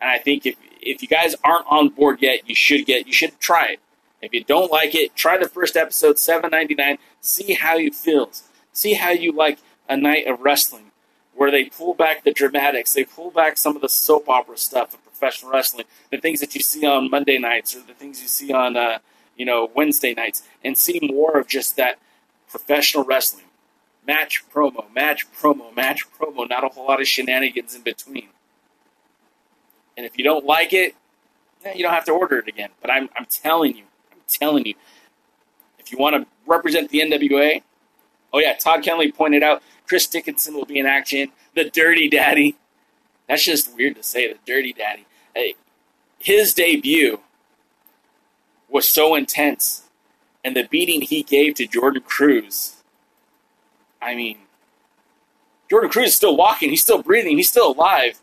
And 0.00 0.10
I 0.10 0.18
think 0.18 0.44
if, 0.44 0.56
if 0.80 1.00
you 1.00 1.08
guys 1.08 1.34
aren't 1.42 1.66
on 1.70 1.88
board 1.88 2.20
yet, 2.20 2.48
you 2.48 2.54
should 2.54 2.84
get, 2.84 3.06
you 3.06 3.12
should 3.12 3.40
try 3.40 3.68
it. 3.68 3.80
If 4.20 4.32
you 4.32 4.42
don't 4.42 4.70
like 4.70 4.94
it, 4.94 5.14
try 5.14 5.36
the 5.36 5.48
first 5.48 5.76
episode, 5.76 6.18
seven 6.18 6.50
ninety 6.50 6.74
nine. 6.74 6.96
See 7.20 7.54
how 7.54 7.76
you 7.76 7.90
feel. 7.90 8.30
See 8.72 8.94
how 8.94 9.10
you 9.10 9.32
like 9.32 9.58
a 9.86 9.98
night 9.98 10.26
of 10.26 10.40
wrestling, 10.40 10.92
where 11.34 11.50
they 11.50 11.66
pull 11.66 11.92
back 11.92 12.24
the 12.24 12.32
dramatics, 12.32 12.94
they 12.94 13.04
pull 13.04 13.30
back 13.30 13.58
some 13.58 13.76
of 13.76 13.82
the 13.82 13.88
soap 13.88 14.28
opera 14.28 14.56
stuff 14.56 14.96
professional 15.18 15.52
wrestling, 15.52 15.86
the 16.10 16.18
things 16.18 16.40
that 16.40 16.54
you 16.54 16.60
see 16.60 16.86
on 16.86 17.10
Monday 17.10 17.38
nights 17.38 17.74
or 17.74 17.80
the 17.80 17.94
things 17.94 18.20
you 18.20 18.28
see 18.28 18.52
on 18.52 18.76
uh, 18.76 18.98
you 19.36 19.44
know 19.44 19.70
Wednesday 19.74 20.14
nights, 20.14 20.42
and 20.64 20.76
see 20.76 21.00
more 21.02 21.38
of 21.38 21.46
just 21.46 21.76
that 21.76 21.98
professional 22.48 23.04
wrestling. 23.04 23.44
Match 24.06 24.44
promo, 24.52 24.92
match 24.94 25.26
promo, 25.32 25.74
match 25.74 26.04
promo. 26.12 26.48
Not 26.48 26.62
a 26.62 26.68
whole 26.68 26.86
lot 26.86 27.00
of 27.00 27.08
shenanigans 27.08 27.74
in 27.74 27.82
between. 27.82 28.28
And 29.96 30.04
if 30.04 30.18
you 30.18 30.24
don't 30.24 30.44
like 30.44 30.72
it, 30.72 30.94
you 31.74 31.82
don't 31.82 31.92
have 31.94 32.04
to 32.06 32.12
order 32.12 32.38
it 32.38 32.48
again. 32.48 32.70
But 32.80 32.90
I'm, 32.90 33.08
I'm 33.16 33.26
telling 33.26 33.76
you, 33.76 33.84
I'm 34.12 34.18
telling 34.28 34.66
you, 34.66 34.74
if 35.78 35.90
you 35.90 35.98
want 35.98 36.16
to 36.16 36.26
represent 36.46 36.90
the 36.90 37.00
NWA, 37.00 37.62
oh 38.32 38.38
yeah, 38.38 38.54
Todd 38.54 38.82
Keneley 38.82 39.14
pointed 39.14 39.42
out 39.42 39.62
Chris 39.86 40.06
Dickinson 40.06 40.54
will 40.54 40.66
be 40.66 40.78
in 40.78 40.86
action. 40.86 41.30
The 41.54 41.70
Dirty 41.70 42.08
Daddy. 42.08 42.56
That's 43.28 43.44
just 43.44 43.74
weird 43.74 43.96
to 43.96 44.02
say, 44.02 44.30
the 44.30 44.38
Dirty 44.46 44.72
Daddy. 44.72 45.06
Hey, 45.34 45.54
his 46.18 46.54
debut 46.54 47.20
was 48.68 48.88
so 48.88 49.14
intense, 49.14 49.84
and 50.42 50.56
the 50.56 50.64
beating 50.64 51.02
he 51.02 51.22
gave 51.22 51.54
to 51.54 51.66
Jordan 51.66 52.02
Cruz. 52.02 52.82
I 54.00 54.14
mean, 54.14 54.38
Jordan 55.70 55.90
Cruz 55.90 56.08
is 56.08 56.16
still 56.16 56.36
walking, 56.36 56.70
he's 56.70 56.82
still 56.82 57.02
breathing, 57.02 57.36
he's 57.36 57.48
still 57.48 57.72
alive. 57.72 58.20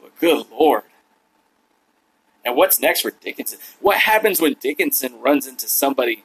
But 0.00 0.18
good 0.18 0.46
lord. 0.50 0.84
And 2.44 2.56
what's 2.56 2.78
next 2.78 3.00
for 3.00 3.10
Dickinson? 3.10 3.58
What 3.80 3.98
happens 3.98 4.40
when 4.40 4.54
Dickinson 4.60 5.20
runs 5.20 5.46
into 5.46 5.66
somebody 5.66 6.24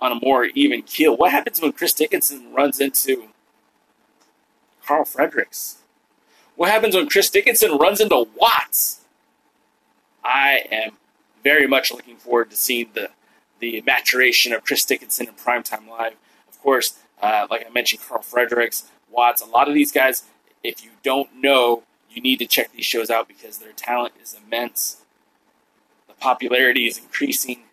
on 0.00 0.12
a 0.12 0.20
more 0.20 0.44
even 0.46 0.82
keel? 0.82 1.16
What 1.16 1.32
happens 1.32 1.60
when 1.60 1.72
Chris 1.72 1.92
Dickinson 1.92 2.52
runs 2.52 2.80
into 2.80 3.28
Karl 4.84 5.04
Fredericks? 5.04 5.81
What 6.62 6.70
happens 6.70 6.94
when 6.94 7.08
Chris 7.08 7.28
Dickinson 7.28 7.76
runs 7.76 8.00
into 8.00 8.24
Watts? 8.36 9.00
I 10.22 10.60
am 10.70 10.92
very 11.42 11.66
much 11.66 11.90
looking 11.90 12.14
forward 12.14 12.50
to 12.50 12.56
seeing 12.56 12.90
the 12.94 13.10
the 13.58 13.82
maturation 13.84 14.52
of 14.52 14.62
Chris 14.62 14.84
Dickinson 14.84 15.26
in 15.26 15.34
Primetime 15.34 15.88
Live. 15.88 16.14
Of 16.48 16.62
course, 16.62 17.00
uh, 17.20 17.48
like 17.50 17.66
I 17.66 17.70
mentioned, 17.70 18.02
Karl 18.08 18.22
Fredericks, 18.22 18.84
Watts, 19.10 19.42
a 19.42 19.46
lot 19.46 19.66
of 19.66 19.74
these 19.74 19.90
guys, 19.90 20.22
if 20.62 20.84
you 20.84 20.90
don't 21.02 21.34
know, 21.34 21.82
you 22.08 22.22
need 22.22 22.38
to 22.38 22.46
check 22.46 22.70
these 22.70 22.86
shows 22.86 23.10
out 23.10 23.26
because 23.26 23.58
their 23.58 23.72
talent 23.72 24.14
is 24.22 24.32
immense 24.32 25.02
The 26.06 26.14
popularity 26.14 26.86
is 26.86 26.96
increasing. 26.96 27.64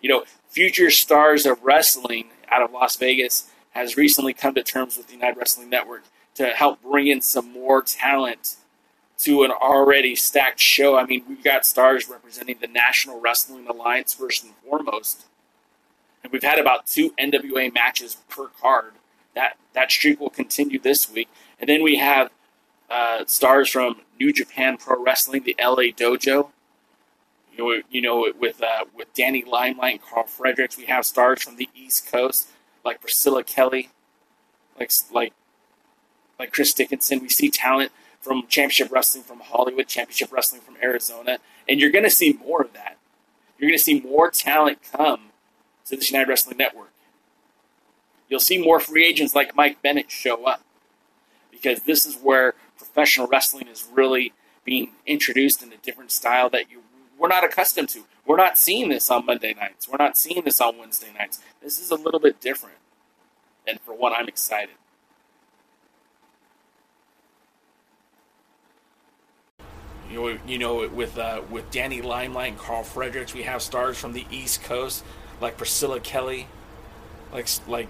You 0.00 0.08
know, 0.08 0.24
future 0.48 0.90
stars 0.90 1.46
of 1.46 1.62
wrestling 1.62 2.30
out 2.48 2.62
of 2.62 2.72
Las 2.72 2.96
Vegas 2.96 3.48
has 3.74 3.96
recently 3.96 4.34
come 4.34 4.56
to 4.56 4.64
terms 4.64 4.96
with 4.96 5.06
the 5.06 5.12
United 5.12 5.38
Wrestling 5.38 5.70
Network 5.70 6.02
to 6.38 6.48
help 6.50 6.82
bring 6.82 7.08
in 7.08 7.20
some 7.20 7.52
more 7.52 7.82
talent 7.82 8.56
to 9.18 9.42
an 9.42 9.50
already 9.50 10.14
stacked 10.14 10.60
show. 10.60 10.96
I 10.96 11.04
mean, 11.04 11.24
we've 11.28 11.42
got 11.42 11.66
stars 11.66 12.08
representing 12.08 12.58
the 12.60 12.68
National 12.68 13.20
Wrestling 13.20 13.66
Alliance 13.66 14.14
first 14.14 14.44
and 14.44 14.54
foremost. 14.64 15.26
And 16.22 16.32
we've 16.32 16.42
had 16.44 16.58
about 16.58 16.86
two 16.86 17.10
NWA 17.18 17.74
matches 17.74 18.16
per 18.28 18.46
card. 18.60 18.92
That 19.34 19.56
that 19.72 19.90
streak 19.90 20.20
will 20.20 20.30
continue 20.30 20.78
this 20.78 21.10
week. 21.10 21.28
And 21.60 21.68
then 21.68 21.82
we 21.82 21.96
have 21.96 22.30
uh, 22.88 23.24
stars 23.26 23.68
from 23.68 24.02
New 24.18 24.32
Japan 24.32 24.76
Pro 24.76 25.02
Wrestling, 25.02 25.42
the 25.42 25.56
LA 25.60 25.90
Dojo, 25.90 26.50
you 27.52 27.58
know, 27.58 27.82
you 27.90 28.00
know 28.00 28.32
with 28.38 28.62
uh, 28.62 28.84
with 28.94 29.12
Danny 29.12 29.42
Limelight 29.44 29.92
and 29.94 30.02
Karl 30.02 30.26
Fredericks, 30.26 30.78
we 30.78 30.86
have 30.86 31.04
stars 31.04 31.42
from 31.42 31.56
the 31.56 31.68
East 31.74 32.10
Coast 32.10 32.48
like 32.84 33.00
Priscilla 33.00 33.42
Kelly, 33.42 33.90
like 34.78 34.92
like 35.12 35.32
like 36.38 36.52
Chris 36.52 36.72
Dickinson. 36.72 37.20
We 37.20 37.28
see 37.28 37.50
talent 37.50 37.92
from 38.20 38.46
Championship 38.48 38.90
Wrestling 38.92 39.24
from 39.24 39.40
Hollywood, 39.40 39.88
Championship 39.88 40.32
Wrestling 40.32 40.60
from 40.60 40.76
Arizona, 40.82 41.38
and 41.68 41.80
you're 41.80 41.90
going 41.90 42.04
to 42.04 42.10
see 42.10 42.32
more 42.32 42.62
of 42.62 42.72
that. 42.72 42.98
You're 43.58 43.70
going 43.70 43.78
to 43.78 43.84
see 43.84 44.00
more 44.00 44.30
talent 44.30 44.78
come 44.92 45.30
to 45.86 45.96
the 45.96 46.04
United 46.04 46.28
Wrestling 46.28 46.58
Network. 46.58 46.92
You'll 48.28 48.40
see 48.40 48.62
more 48.62 48.78
free 48.78 49.06
agents 49.06 49.34
like 49.34 49.56
Mike 49.56 49.80
Bennett 49.82 50.10
show 50.10 50.44
up 50.44 50.62
because 51.50 51.82
this 51.82 52.04
is 52.04 52.16
where 52.16 52.54
professional 52.76 53.26
wrestling 53.26 53.68
is 53.68 53.86
really 53.92 54.32
being 54.64 54.92
introduced 55.06 55.62
in 55.62 55.72
a 55.72 55.76
different 55.78 56.10
style 56.10 56.50
that 56.50 56.70
you 56.70 56.82
we're 57.18 57.28
not 57.28 57.42
accustomed 57.42 57.88
to. 57.90 58.04
We're 58.24 58.36
not 58.36 58.56
seeing 58.56 58.90
this 58.90 59.10
on 59.10 59.26
Monday 59.26 59.52
nights. 59.52 59.88
We're 59.88 59.96
not 59.98 60.16
seeing 60.16 60.44
this 60.44 60.60
on 60.60 60.78
Wednesday 60.78 61.08
nights. 61.18 61.40
This 61.60 61.80
is 61.80 61.90
a 61.90 61.96
little 61.96 62.20
bit 62.20 62.40
different. 62.40 62.76
And 63.66 63.80
for 63.80 63.92
one, 63.92 64.12
I'm 64.12 64.28
excited. 64.28 64.76
You 70.10 70.14
know, 70.14 70.38
you 70.46 70.58
know, 70.58 70.88
with 70.88 71.18
uh, 71.18 71.42
with 71.50 71.70
Danny 71.70 72.00
Limelight 72.00 72.52
and 72.52 72.58
Karl 72.58 72.82
Fredericks, 72.82 73.34
we 73.34 73.42
have 73.42 73.60
stars 73.60 73.98
from 73.98 74.12
the 74.12 74.26
East 74.30 74.62
Coast 74.62 75.04
like 75.40 75.56
Priscilla 75.56 76.00
Kelly, 76.00 76.46
like 77.32 77.48
like 77.66 77.88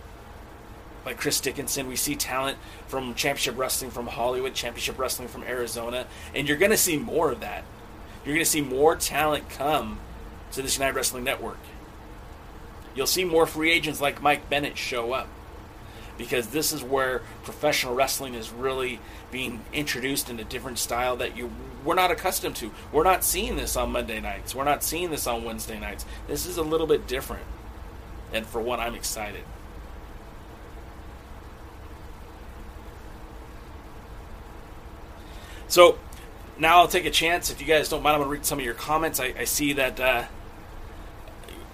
like 1.07 1.17
Chris 1.17 1.41
Dickinson. 1.41 1.87
We 1.87 1.97
see 1.97 2.17
talent 2.17 2.59
from 2.89 3.15
Championship 3.15 3.57
Wrestling 3.57 3.91
from 3.91 4.09
Hollywood, 4.09 4.55
Championship 4.55 4.99
Wrestling 4.99 5.29
from 5.29 5.45
Arizona, 5.45 6.07
and 6.35 6.49
you're 6.49 6.57
going 6.59 6.73
to 6.73 6.77
see 6.77 6.99
more 6.99 7.31
of 7.31 7.41
that. 7.41 7.65
You're 8.25 8.35
going 8.35 8.45
to 8.45 8.51
see 8.51 8.63
more 8.63 8.97
talent 8.97 9.49
come 9.49 10.01
to 10.53 10.63
this 10.63 10.77
United 10.77 10.97
Wrestling 10.97 11.25
Network. 11.25 11.59
You'll 12.95 13.07
see 13.07 13.25
more 13.25 13.47
free 13.47 13.71
agents 13.71 14.01
like 14.01 14.21
Mike 14.21 14.51
Bennett 14.51 14.77
show 14.77 15.13
up 15.13 15.29
because 16.19 16.49
this 16.49 16.73
is 16.73 16.83
where 16.83 17.23
professional 17.45 17.95
wrestling 17.95 18.35
is 18.35 18.51
really 18.51 19.01
being 19.31 19.65
introduced 19.73 20.29
in 20.29 20.39
a 20.39 20.45
different 20.45 20.79
style 20.79 21.17
that 21.17 21.37
you 21.37 21.51
we're 21.85 21.95
not 21.95 22.11
accustomed 22.11 22.57
to. 22.57 22.73
We're 22.93 23.05
not 23.05 23.25
seeing 23.25 23.57
this 23.57 23.77
on 23.77 23.93
Monday 23.93 24.21
nights. 24.21 24.55
We're 24.55 24.65
not 24.65 24.83
seeing 24.83 25.11
this 25.11 25.27
on 25.27 25.45
Wednesday 25.45 25.79
nights. 25.79 26.05
This 26.27 26.45
is 26.45 26.57
a 26.57 26.63
little 26.63 26.87
bit 26.87 27.07
different. 27.07 27.45
And 28.33 28.45
for 28.45 28.61
what 28.61 28.81
I'm 28.81 28.95
excited. 28.95 29.45
So 35.69 35.99
now 36.59 36.79
I'll 36.79 36.89
take 36.89 37.07
a 37.07 37.11
chance. 37.11 37.51
If 37.51 37.61
you 37.61 37.67
guys 37.67 37.89
don't 37.89 38.03
mind, 38.03 38.17
I'm 38.17 38.21
going 38.21 38.29
to 38.29 38.33
read 38.33 38.45
some 38.45 38.59
of 38.59 38.65
your 38.65 38.75
comments. 38.75 39.21
I, 39.21 39.35
I 39.39 39.45
see 39.45 39.75
that, 39.75 40.01
uh, 40.01 40.25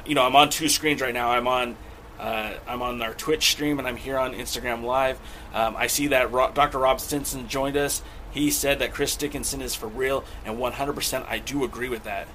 you 0.04 0.14
know, 0.14 0.22
I'm 0.22 0.36
on 0.36 0.50
two 0.50 0.68
screens 0.68 1.00
right 1.00 1.14
now. 1.14 1.30
I'm 1.30 1.48
on. 1.48 1.76
Uh, 2.18 2.54
I'm 2.66 2.82
on 2.82 3.02
our 3.02 3.14
Twitch 3.14 3.50
stream 3.50 3.78
and 3.78 3.88
I'm 3.88 3.96
here 3.96 4.18
on 4.18 4.34
Instagram 4.34 4.84
Live. 4.84 5.18
Um, 5.52 5.76
I 5.76 5.88
see 5.88 6.08
that 6.08 6.30
Ro- 6.30 6.52
Dr. 6.52 6.78
Rob 6.78 7.00
Stinson 7.00 7.48
joined 7.48 7.76
us. 7.76 8.02
He 8.30 8.50
said 8.50 8.80
that 8.80 8.92
Chris 8.92 9.16
Dickinson 9.16 9.62
is 9.62 9.74
for 9.76 9.86
real, 9.86 10.24
and 10.44 10.58
100% 10.58 11.26
I 11.28 11.38
do 11.38 11.62
agree 11.62 11.88
with 11.88 12.02
that. 12.04 12.26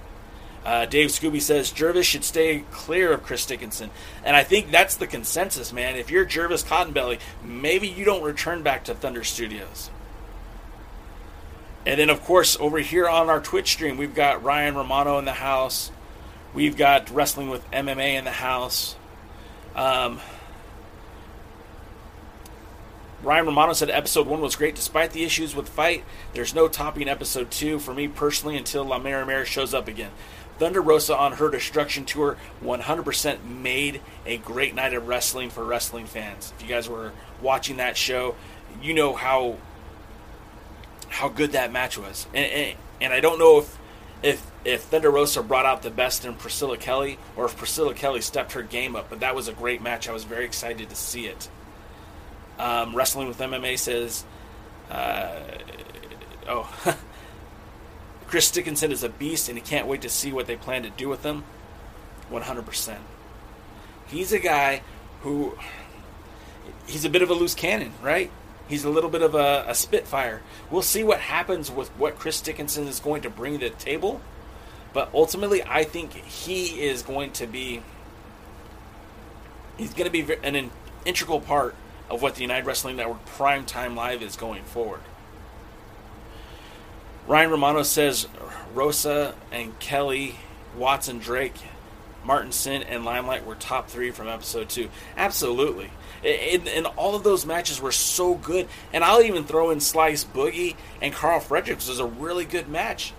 Uh, 0.65 0.85
Dave 0.85 1.09
Scooby 1.09 1.41
says 1.41 1.71
Jervis 1.71 2.05
should 2.05 2.23
stay 2.23 2.63
clear 2.71 3.11
of 3.13 3.23
Chris 3.23 3.45
Dickinson, 3.45 3.89
and 4.23 4.35
I 4.35 4.43
think 4.43 4.71
that's 4.71 4.95
the 4.95 5.07
consensus, 5.07 5.73
man. 5.73 5.95
If 5.95 6.09
you're 6.09 6.25
Jervis 6.25 6.63
Cottonbelly, 6.63 7.19
maybe 7.43 7.87
you 7.87 8.05
don't 8.05 8.23
return 8.23 8.61
back 8.63 8.85
to 8.85 8.93
Thunder 8.93 9.23
Studios. 9.23 9.89
And 11.85 11.99
then, 11.99 12.09
of 12.09 12.23
course, 12.23 12.57
over 12.59 12.79
here 12.79 13.07
on 13.07 13.29
our 13.29 13.39
Twitch 13.39 13.71
stream, 13.71 13.97
we've 13.97 14.13
got 14.13 14.43
Ryan 14.43 14.75
Romano 14.75 15.17
in 15.17 15.25
the 15.25 15.33
house. 15.33 15.91
We've 16.53 16.75
got 16.75 17.09
Wrestling 17.09 17.49
with 17.49 17.69
MMA 17.71 18.15
in 18.15 18.25
the 18.25 18.31
house. 18.31 18.95
Um, 19.79 20.19
Ryan 23.23 23.45
Romano 23.45 23.71
said 23.71 23.89
episode 23.89 24.27
one 24.27 24.41
was 24.41 24.57
great 24.57 24.75
despite 24.75 25.11
the 25.11 25.23
issues 25.23 25.55
with 25.55 25.69
FITE. 25.69 26.03
There's 26.33 26.53
no 26.53 26.67
topping 26.67 27.07
episode 27.07 27.49
two 27.49 27.79
for 27.79 27.93
me 27.93 28.09
personally 28.09 28.57
until 28.57 28.83
La 28.83 28.99
Mera 28.99 29.25
Mera 29.25 29.45
shows 29.45 29.73
up 29.73 29.87
again. 29.87 30.11
Thunder 30.57 30.81
Rosa 30.81 31.15
on 31.15 31.33
her 31.33 31.49
destruction 31.49 32.03
tour 32.03 32.35
100% 32.61 33.45
made 33.45 34.01
a 34.25 34.35
great 34.35 34.75
night 34.75 34.93
of 34.93 35.07
wrestling 35.07 35.49
for 35.49 35.63
wrestling 35.63 36.05
fans. 36.07 36.51
If 36.57 36.63
you 36.63 36.67
guys 36.67 36.89
were 36.89 37.13
watching 37.41 37.77
that 37.77 37.95
show, 37.95 38.35
you 38.81 38.93
know 38.93 39.13
how 39.13 39.55
how 41.07 41.29
good 41.29 41.53
that 41.53 41.71
match 41.71 41.97
was. 41.97 42.27
And, 42.33 42.51
and, 42.51 42.77
and 42.99 43.13
I 43.13 43.21
don't 43.21 43.39
know 43.39 43.59
if 43.59 43.78
if 44.21 44.51
if 44.65 44.83
Thunder 44.83 45.09
Rosa 45.09 45.41
brought 45.41 45.65
out 45.65 45.81
the 45.81 45.89
best 45.89 46.25
in 46.25 46.35
Priscilla 46.35 46.77
Kelly 46.77 47.17
or 47.35 47.45
if 47.45 47.55
Priscilla 47.55 47.93
Kelly 47.93 48.21
stepped 48.21 48.53
her 48.53 48.61
game 48.61 48.95
up, 48.95 49.09
but 49.09 49.21
that 49.21 49.35
was 49.35 49.47
a 49.47 49.53
great 49.53 49.81
match. 49.81 50.09
I 50.09 50.11
was 50.11 50.23
very 50.23 50.45
excited 50.45 50.89
to 50.89 50.95
see 50.95 51.25
it. 51.27 51.49
Um, 52.57 52.93
Wrestling 52.93 53.29
with 53.29 53.39
MMA 53.39 53.79
says, 53.79 54.25
uh, 54.91 55.39
oh, 56.47 56.69
Chris 58.27 58.51
Dickinson 58.51 58.91
is 58.91 59.03
a 59.03 59.09
beast 59.09 59.47
and 59.47 59.57
he 59.57 59.63
can't 59.63 59.87
wait 59.87 60.01
to 60.01 60.09
see 60.09 60.33
what 60.33 60.45
they 60.45 60.57
plan 60.57 60.83
to 60.83 60.89
do 60.89 61.07
with 61.07 61.23
him. 61.23 61.45
100%. 62.29 62.97
He's 64.07 64.33
a 64.33 64.39
guy 64.39 64.81
who, 65.21 65.57
he's 66.85 67.05
a 67.05 67.09
bit 67.09 67.21
of 67.21 67.29
a 67.29 67.33
loose 67.33 67.55
cannon, 67.55 67.93
right? 68.03 68.29
He's 68.69 68.83
a 68.85 68.89
little 68.89 69.09
bit 69.09 69.23
of 69.23 69.33
a, 69.33 69.65
a 69.67 69.73
spitfire. 69.73 70.41
We'll 70.69 70.83
see 70.83 71.03
what 71.03 71.19
happens 71.19 71.71
with 71.71 71.89
what 71.97 72.19
Chris 72.19 72.39
Dickinson 72.39 72.87
is 72.87 72.99
going 72.99 73.23
to 73.23 73.29
bring 73.29 73.59
to 73.59 73.69
the 73.69 73.75
table. 73.75 74.21
But 74.93 75.09
ultimately, 75.13 75.63
I 75.63 75.83
think 75.83 76.13
he 76.13 76.81
is 76.81 77.01
going 77.01 77.31
to 77.33 77.47
be, 77.47 77.81
he's 79.77 79.93
going 79.93 80.09
to 80.09 80.11
be 80.11 80.35
an 80.43 80.71
integral 81.03 81.41
part 81.41 81.75
of 82.09 82.21
what 82.21 82.35
the 82.35 82.41
United 82.41 82.65
Wrestling 82.65 82.95
Network 82.95 83.25
Prime 83.25 83.65
Time 83.65 83.95
Live 83.95 84.21
is 84.21 84.35
going 84.35 84.63
forward. 84.63 85.01
Ryan 87.27 87.51
Romano 87.51 87.83
says 87.83 88.27
Rosa 88.73 89.35
and 89.51 89.77
Kelly, 89.79 90.35
Watson, 90.75 91.19
Drake, 91.19 91.55
Martenson, 92.25 92.83
and 92.87 93.05
Limelight 93.05 93.45
were 93.45 93.55
top 93.55 93.89
three 93.89 94.11
from 94.11 94.27
episode 94.27 94.69
two. 94.69 94.89
Absolutely. 95.15 95.91
And, 96.23 96.67
and 96.67 96.85
all 96.85 97.15
of 97.15 97.23
those 97.23 97.45
matches 97.45 97.81
were 97.81 97.91
so 97.91 98.35
good. 98.35 98.67
And 98.91 99.03
I'll 99.03 99.21
even 99.21 99.45
throw 99.45 99.69
in 99.69 99.79
Slice 99.79 100.23
Boogie 100.25 100.75
and 101.01 101.13
Karl 101.13 101.39
Fredericks 101.39 101.87
was 101.87 101.99
a 101.99 102.05
really 102.05 102.45
good 102.45 102.67
match. 102.67 103.13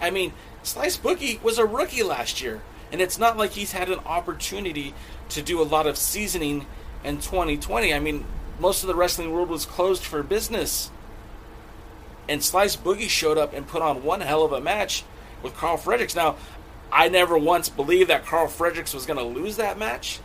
I 0.00 0.10
mean, 0.10 0.32
Slice 0.62 0.96
Boogie 0.96 1.42
was 1.42 1.58
a 1.58 1.66
rookie 1.66 2.02
last 2.02 2.40
year. 2.40 2.62
And 2.92 3.00
it's 3.00 3.18
not 3.18 3.36
like 3.36 3.52
he's 3.52 3.72
had 3.72 3.90
an 3.90 3.98
opportunity 4.06 4.94
to 5.30 5.42
do 5.42 5.60
a 5.60 5.64
lot 5.64 5.86
of 5.86 5.96
seasoning 5.96 6.66
in 7.04 7.16
2020. 7.16 7.92
I 7.92 7.98
mean, 7.98 8.24
most 8.58 8.82
of 8.82 8.88
the 8.88 8.94
wrestling 8.94 9.32
world 9.32 9.48
was 9.48 9.66
closed 9.66 10.04
for 10.04 10.22
business. 10.22 10.90
And 12.28 12.42
Slice 12.42 12.76
Boogie 12.76 13.08
showed 13.08 13.38
up 13.38 13.52
and 13.52 13.66
put 13.66 13.82
on 13.82 14.02
one 14.02 14.20
hell 14.20 14.44
of 14.44 14.52
a 14.52 14.60
match 14.60 15.04
with 15.42 15.54
Karl 15.56 15.76
Fredericks. 15.76 16.16
Now, 16.16 16.36
I 16.90 17.08
never 17.08 17.36
once 17.36 17.68
believed 17.68 18.10
that 18.10 18.26
Karl 18.26 18.48
Fredericks 18.48 18.94
was 18.94 19.06
going 19.06 19.18
to 19.18 19.40
lose 19.40 19.56
that 19.56 19.78
match, 19.78 20.20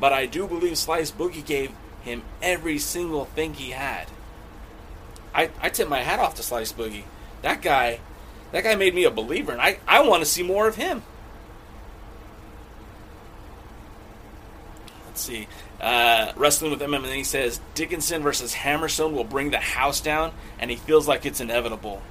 but 0.00 0.12
I 0.12 0.26
do 0.26 0.48
believe 0.48 0.78
Slice 0.78 1.12
Boogie 1.12 1.44
gave 1.44 1.72
him 2.02 2.22
every 2.42 2.78
single 2.78 3.26
thing 3.26 3.54
he 3.54 3.70
had. 3.70 4.08
I, 5.34 5.50
I 5.60 5.68
tip 5.68 5.88
my 5.88 6.00
hat 6.00 6.18
off 6.18 6.34
to 6.36 6.42
Slice 6.42 6.72
Boogie. 6.72 7.04
That 7.42 7.62
guy, 7.62 8.00
that 8.52 8.64
guy 8.64 8.74
made 8.74 8.94
me 8.94 9.04
a 9.04 9.10
believer, 9.10 9.52
and 9.52 9.60
I, 9.60 9.78
I 9.86 10.02
want 10.02 10.22
to 10.22 10.26
see 10.26 10.42
more 10.42 10.66
of 10.66 10.76
him. 10.76 11.02
Let's 15.06 15.20
see. 15.20 15.46
Uh, 15.80 16.32
wrestling 16.36 16.70
with 16.70 16.80
MMA, 16.80 17.24
says 17.24 17.60
Dickinson 17.74 18.22
versus 18.22 18.54
Hammerstone 18.54 19.12
will 19.12 19.24
bring 19.24 19.50
the 19.50 19.58
house 19.58 20.00
down, 20.00 20.32
and 20.58 20.70
he 20.70 20.76
feels 20.76 21.06
like 21.06 21.26
it's 21.26 21.40
inevitable. 21.40 22.02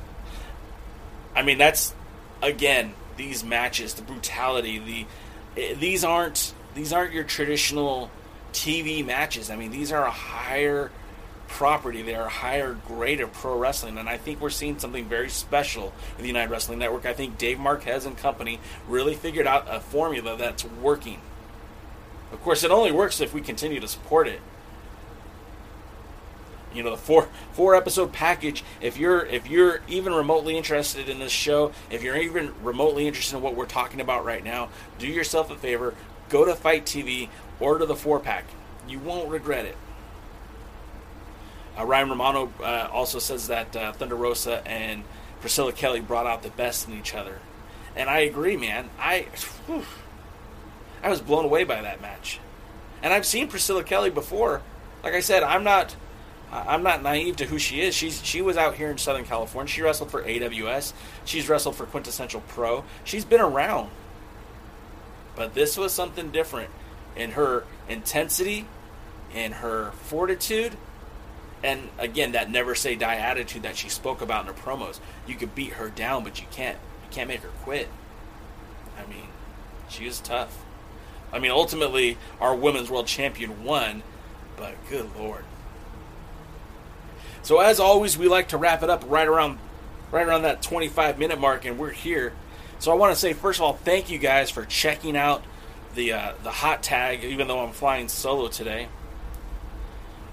I 1.35 1.43
mean, 1.43 1.57
that's 1.57 1.93
again 2.41 2.93
these 3.17 3.43
matches, 3.43 3.93
the 3.95 4.01
brutality, 4.01 4.79
the 4.79 5.61
eh, 5.61 5.75
these 5.75 6.03
aren't 6.03 6.53
these 6.79 6.93
aren't 6.93 7.13
your 7.13 7.25
traditional 7.25 8.09
TV 8.53 9.05
matches. 9.05 9.49
I 9.49 9.57
mean, 9.57 9.69
these 9.69 9.91
are 9.91 10.05
a 10.05 10.11
higher 10.11 10.91
property. 11.49 12.01
They 12.01 12.15
are 12.15 12.27
a 12.27 12.29
higher 12.29 12.73
grade 12.87 13.19
of 13.19 13.33
pro 13.33 13.57
wrestling, 13.57 13.97
and 13.97 14.07
I 14.07 14.15
think 14.15 14.39
we're 14.39 14.49
seeing 14.49 14.79
something 14.79 15.05
very 15.05 15.29
special 15.29 15.93
with 16.15 16.19
the 16.19 16.27
United 16.27 16.49
Wrestling 16.49 16.79
Network. 16.79 17.05
I 17.05 17.11
think 17.11 17.37
Dave 17.37 17.59
Marquez 17.59 18.05
and 18.05 18.17
company 18.17 18.61
really 18.87 19.13
figured 19.13 19.45
out 19.45 19.67
a 19.69 19.81
formula 19.81 20.37
that's 20.37 20.63
working. 20.63 21.19
Of 22.31 22.41
course, 22.41 22.63
it 22.63 22.71
only 22.71 22.93
works 22.93 23.19
if 23.19 23.33
we 23.33 23.41
continue 23.41 23.81
to 23.81 23.87
support 23.87 24.29
it. 24.29 24.39
You 26.73 26.83
know, 26.83 26.91
the 26.91 26.97
four 26.97 27.27
four 27.51 27.75
episode 27.75 28.13
package. 28.13 28.63
If 28.79 28.95
you're 28.95 29.25
if 29.25 29.49
you're 29.49 29.81
even 29.89 30.13
remotely 30.13 30.55
interested 30.55 31.09
in 31.09 31.19
this 31.19 31.31
show, 31.31 31.73
if 31.89 32.03
you're 32.03 32.15
even 32.15 32.53
remotely 32.63 33.07
interested 33.07 33.35
in 33.37 33.41
what 33.41 33.55
we're 33.55 33.65
talking 33.65 33.99
about 33.99 34.23
right 34.23 34.43
now, 34.43 34.69
do 34.97 35.07
yourself 35.07 35.51
a 35.51 35.55
favor. 35.55 35.93
Go 36.29 36.45
to 36.45 36.55
FITE 36.55 36.85
TV, 36.85 37.29
order 37.59 37.85
the 37.85 37.95
four 37.95 38.19
pack. 38.19 38.45
You 38.87 38.99
won't 38.99 39.29
regret 39.29 39.65
it. 39.65 39.77
Uh, 41.77 41.85
Ryan 41.85 42.09
Romano 42.09 42.51
uh, 42.61 42.89
also 42.91 43.19
says 43.19 43.47
that 43.47 43.75
uh, 43.75 43.93
Thunder 43.93 44.15
Rosa 44.15 44.67
and 44.67 45.03
Priscilla 45.41 45.71
Kelly 45.71 46.01
brought 46.01 46.27
out 46.27 46.43
the 46.43 46.49
best 46.49 46.87
in 46.87 46.93
each 46.93 47.13
other, 47.13 47.39
and 47.95 48.09
I 48.09 48.19
agree, 48.19 48.57
man. 48.57 48.89
I. 48.99 49.27
Whew, 49.67 49.85
I 51.01 51.09
was 51.09 51.21
blown 51.21 51.45
away 51.45 51.63
by 51.63 51.81
that 51.81 52.01
match. 52.01 52.39
And 53.01 53.13
I've 53.13 53.25
seen 53.25 53.47
Priscilla 53.47 53.83
Kelly 53.83 54.09
before. 54.09 54.61
Like 55.03 55.13
I 55.13 55.21
said, 55.21 55.43
I'm 55.43 55.63
not 55.63 55.95
I'm 56.51 56.83
not 56.83 57.03
naive 57.03 57.37
to 57.37 57.45
who 57.45 57.59
she 57.59 57.81
is. 57.81 57.95
She's 57.95 58.23
she 58.25 58.41
was 58.41 58.57
out 58.57 58.75
here 58.75 58.89
in 58.89 58.97
Southern 58.97 59.25
California. 59.25 59.71
She 59.71 59.81
wrestled 59.81 60.11
for 60.11 60.23
AWS. 60.23 60.93
She's 61.23 61.47
wrestled 61.47 61.75
for 61.75 61.85
Quintessential 61.85 62.41
Pro. 62.41 62.83
She's 63.03 63.23
been 63.23 63.41
around. 63.41 63.89
But 65.39 65.53
this 65.53 65.77
was 65.77 65.93
something 65.93 66.31
different 66.31 66.69
in 67.15 67.31
her 67.31 67.63
intensity, 67.87 68.65
in 69.33 69.53
her 69.53 69.91
fortitude, 69.91 70.73
and 71.63 71.87
again 71.97 72.33
that 72.33 72.51
never 72.51 72.75
say 72.75 72.95
die 72.95 73.15
attitude 73.15 73.63
that 73.63 73.77
she 73.77 73.87
spoke 73.87 74.19
about 74.19 74.45
in 74.45 74.53
her 74.53 74.61
promos. 74.61 74.99
You 75.25 75.35
could 75.35 75.55
beat 75.55 75.71
her 75.73 75.89
down, 75.89 76.25
but 76.25 76.41
you 76.41 76.47
can't 76.51 76.77
you 77.03 77.07
can't 77.09 77.29
make 77.29 77.39
her 77.39 77.51
quit. 77.63 77.87
I 78.97 79.09
mean, 79.09 79.29
she 79.87 80.03
was 80.03 80.19
tough. 80.19 80.61
I 81.31 81.39
mean, 81.39 81.51
ultimately, 81.51 82.17
our 82.41 82.53
women's 82.53 82.89
world 82.89 83.07
champion 83.07 83.63
won, 83.63 84.03
but 84.57 84.75
good 84.89 85.09
lord. 85.17 85.45
So 87.43 87.59
as 87.59 87.79
always, 87.79 88.17
we 88.17 88.27
like 88.27 88.49
to 88.49 88.57
wrap 88.57 88.83
it 88.83 88.89
up 88.89 89.05
right 89.07 89.27
around, 89.27 89.57
right 90.11 90.27
around 90.27 90.41
that 90.41 90.61
25 90.61 91.17
minute 91.17 91.39
mark, 91.39 91.63
and 91.63 91.79
we're 91.79 91.91
here. 91.91 92.33
So 92.79 92.91
I 92.91 92.95
want 92.95 93.13
to 93.13 93.19
say 93.19 93.33
first 93.33 93.59
of 93.59 93.63
all, 93.63 93.73
thank 93.73 94.09
you 94.09 94.17
guys 94.17 94.49
for 94.49 94.65
checking 94.65 95.17
out 95.17 95.43
the 95.95 96.13
uh, 96.13 96.33
the 96.43 96.51
hot 96.51 96.81
tag. 96.81 97.23
Even 97.25 97.47
though 97.47 97.59
I'm 97.59 97.73
flying 97.73 98.07
solo 98.07 98.47
today, 98.47 98.87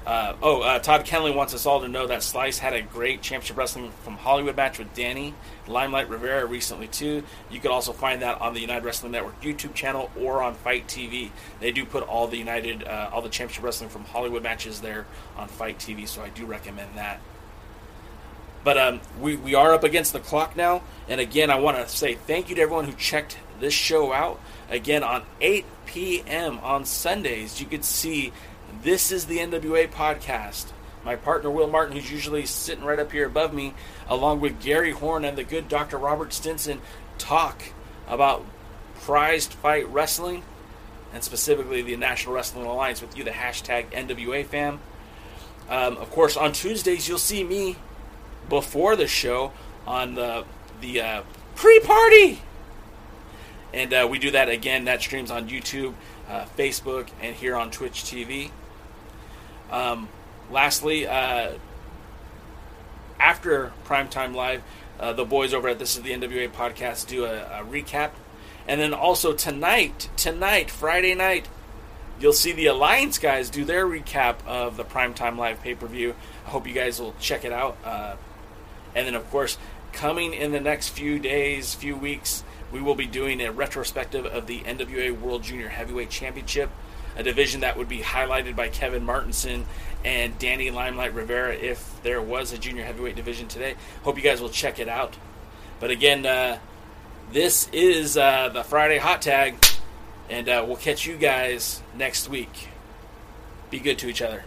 uh, 0.06 0.36
oh, 0.40 0.62
uh, 0.62 0.78
Todd 0.78 1.04
Keneley 1.04 1.34
wants 1.34 1.52
us 1.52 1.66
all 1.66 1.80
to 1.80 1.88
know 1.88 2.06
that 2.06 2.22
Slice 2.22 2.60
had 2.60 2.72
a 2.72 2.82
great 2.82 3.22
Championship 3.22 3.56
Wrestling 3.56 3.90
from 4.04 4.14
Hollywood 4.14 4.54
match 4.54 4.78
with 4.78 4.94
Danny 4.94 5.34
Limelight 5.66 6.08
Rivera 6.08 6.46
recently 6.46 6.86
too. 6.86 7.24
You 7.50 7.58
could 7.58 7.72
also 7.72 7.92
find 7.92 8.22
that 8.22 8.40
on 8.40 8.54
the 8.54 8.60
United 8.60 8.84
Wrestling 8.84 9.10
Network 9.10 9.42
YouTube 9.42 9.74
channel 9.74 10.08
or 10.16 10.40
on 10.40 10.54
FITE 10.54 10.86
TV. 10.86 11.30
They 11.58 11.72
do 11.72 11.84
put 11.84 12.04
all 12.04 12.28
the 12.28 12.36
United, 12.36 12.84
uh, 12.84 13.10
all 13.12 13.22
the 13.22 13.28
Championship 13.28 13.64
Wrestling 13.64 13.90
from 13.90 14.04
Hollywood 14.04 14.44
matches 14.44 14.80
there 14.80 15.06
on 15.36 15.48
FITE 15.48 15.80
TV, 15.80 16.06
so 16.06 16.22
I 16.22 16.28
do 16.28 16.46
recommend 16.46 16.90
that. 16.94 17.18
But 18.66 18.78
um, 18.78 19.00
we, 19.20 19.36
we 19.36 19.54
are 19.54 19.72
up 19.72 19.84
against 19.84 20.12
the 20.12 20.18
clock 20.18 20.56
now, 20.56 20.82
and 21.08 21.20
again, 21.20 21.52
I 21.52 21.60
want 21.60 21.76
to 21.76 21.88
say 21.88 22.14
thank 22.14 22.48
you 22.48 22.56
to 22.56 22.62
everyone 22.62 22.86
who 22.86 22.94
checked 22.94 23.38
this 23.60 23.72
show 23.72 24.12
out. 24.12 24.40
Again, 24.68 25.04
on 25.04 25.22
8 25.40 25.64
p.m. 25.86 26.58
on 26.64 26.84
Sundays, 26.84 27.60
you 27.60 27.68
could 27.68 27.84
see 27.84 28.32
this 28.82 29.12
is 29.12 29.26
the 29.26 29.38
NWA 29.38 29.88
podcast. 29.88 30.72
my 31.04 31.14
partner 31.14 31.48
Will 31.48 31.68
Martin, 31.68 31.94
who's 31.94 32.10
usually 32.10 32.44
sitting 32.44 32.82
right 32.82 32.98
up 32.98 33.12
here 33.12 33.28
above 33.28 33.54
me, 33.54 33.72
along 34.08 34.40
with 34.40 34.60
Gary 34.60 34.90
Horn 34.90 35.24
and 35.24 35.38
the 35.38 35.44
good 35.44 35.68
Dr. 35.68 35.96
Robert 35.96 36.32
Stinson, 36.32 36.80
talk 37.18 37.62
about 38.08 38.44
prized 38.96 39.52
fight 39.52 39.88
wrestling 39.92 40.42
and 41.14 41.22
specifically 41.22 41.82
the 41.82 41.96
National 41.96 42.34
Wrestling 42.34 42.66
Alliance 42.66 43.00
with 43.00 43.16
you, 43.16 43.22
the 43.22 43.30
hashtag 43.30 43.92
NWA 43.92 44.44
fam. 44.44 44.80
Um, 45.68 45.96
of 45.98 46.10
course, 46.10 46.36
on 46.36 46.52
Tuesdays 46.52 47.06
you'll 47.06 47.18
see 47.18 47.44
me 47.44 47.76
before 48.48 48.96
the 48.96 49.06
show 49.06 49.52
on 49.86 50.14
the 50.14 50.44
the 50.80 51.00
uh, 51.00 51.22
pre-party, 51.54 52.40
and 53.72 53.92
uh, 53.92 54.06
we 54.10 54.18
do 54.18 54.30
that 54.30 54.48
again. 54.48 54.84
That 54.84 55.00
streams 55.00 55.30
on 55.30 55.48
YouTube, 55.48 55.94
uh, 56.28 56.44
Facebook, 56.56 57.08
and 57.20 57.34
here 57.34 57.56
on 57.56 57.70
Twitch 57.70 58.04
TV. 58.04 58.50
Um, 59.70 60.08
lastly, 60.50 61.06
uh, 61.06 61.52
after 63.18 63.72
Primetime 63.86 64.34
Live, 64.34 64.62
uh, 65.00 65.12
the 65.12 65.24
boys 65.24 65.54
over 65.54 65.68
at 65.68 65.78
This 65.78 65.96
Is 65.96 66.02
the 66.02 66.10
NWA 66.10 66.50
podcast 66.50 67.06
do 67.08 67.24
a, 67.24 67.60
a 67.60 67.64
recap 67.64 68.10
and 68.68 68.80
then 68.80 68.92
also 68.92 69.32
tonight, 69.32 70.08
tonight, 70.16 70.70
Friday 70.70 71.14
night, 71.14 71.48
you'll 72.18 72.32
see 72.32 72.52
the 72.52 72.66
Alliance 72.66 73.18
guys 73.18 73.48
do 73.48 73.64
their 73.64 73.86
recap 73.86 74.36
of 74.46 74.76
the 74.76 74.84
Primetime 74.84 75.36
Live 75.36 75.62
pay 75.62 75.74
per 75.74 75.86
view. 75.86 76.14
I 76.46 76.50
hope 76.50 76.66
you 76.66 76.74
guys 76.74 77.00
will 77.00 77.14
check 77.20 77.44
it 77.44 77.52
out. 77.52 77.76
Uh, 77.84 78.16
and 78.96 79.06
then, 79.06 79.14
of 79.14 79.30
course, 79.30 79.58
coming 79.92 80.32
in 80.32 80.52
the 80.52 80.60
next 80.60 80.88
few 80.88 81.18
days, 81.18 81.74
few 81.74 81.94
weeks, 81.94 82.42
we 82.72 82.80
will 82.80 82.94
be 82.94 83.06
doing 83.06 83.42
a 83.42 83.52
retrospective 83.52 84.24
of 84.24 84.46
the 84.46 84.60
NWA 84.60 85.16
World 85.16 85.42
Junior 85.42 85.68
Heavyweight 85.68 86.08
Championship, 86.08 86.70
a 87.14 87.22
division 87.22 87.60
that 87.60 87.76
would 87.76 87.88
be 87.88 87.98
highlighted 87.98 88.56
by 88.56 88.68
Kevin 88.68 89.04
Martenson 89.06 89.64
and 90.02 90.38
Danny 90.38 90.70
Limelight 90.70 91.14
Rivera 91.14 91.54
if 91.54 92.02
there 92.02 92.22
was 92.22 92.52
a 92.52 92.58
junior 92.58 92.84
heavyweight 92.84 93.16
division 93.16 93.48
today. 93.48 93.74
Hope 94.02 94.16
you 94.16 94.22
guys 94.22 94.40
will 94.40 94.48
check 94.48 94.78
it 94.78 94.88
out. 94.88 95.14
But 95.78 95.90
again, 95.90 96.24
uh, 96.24 96.58
this 97.32 97.68
is 97.72 98.16
uh, 98.16 98.48
the 98.48 98.64
Friday 98.64 98.98
Hot 98.98 99.20
Tag, 99.20 99.56
and 100.30 100.48
uh, 100.48 100.64
we'll 100.66 100.76
catch 100.76 101.06
you 101.06 101.16
guys 101.16 101.82
next 101.94 102.30
week. 102.30 102.68
Be 103.70 103.78
good 103.78 103.98
to 103.98 104.08
each 104.08 104.22
other. 104.22 104.44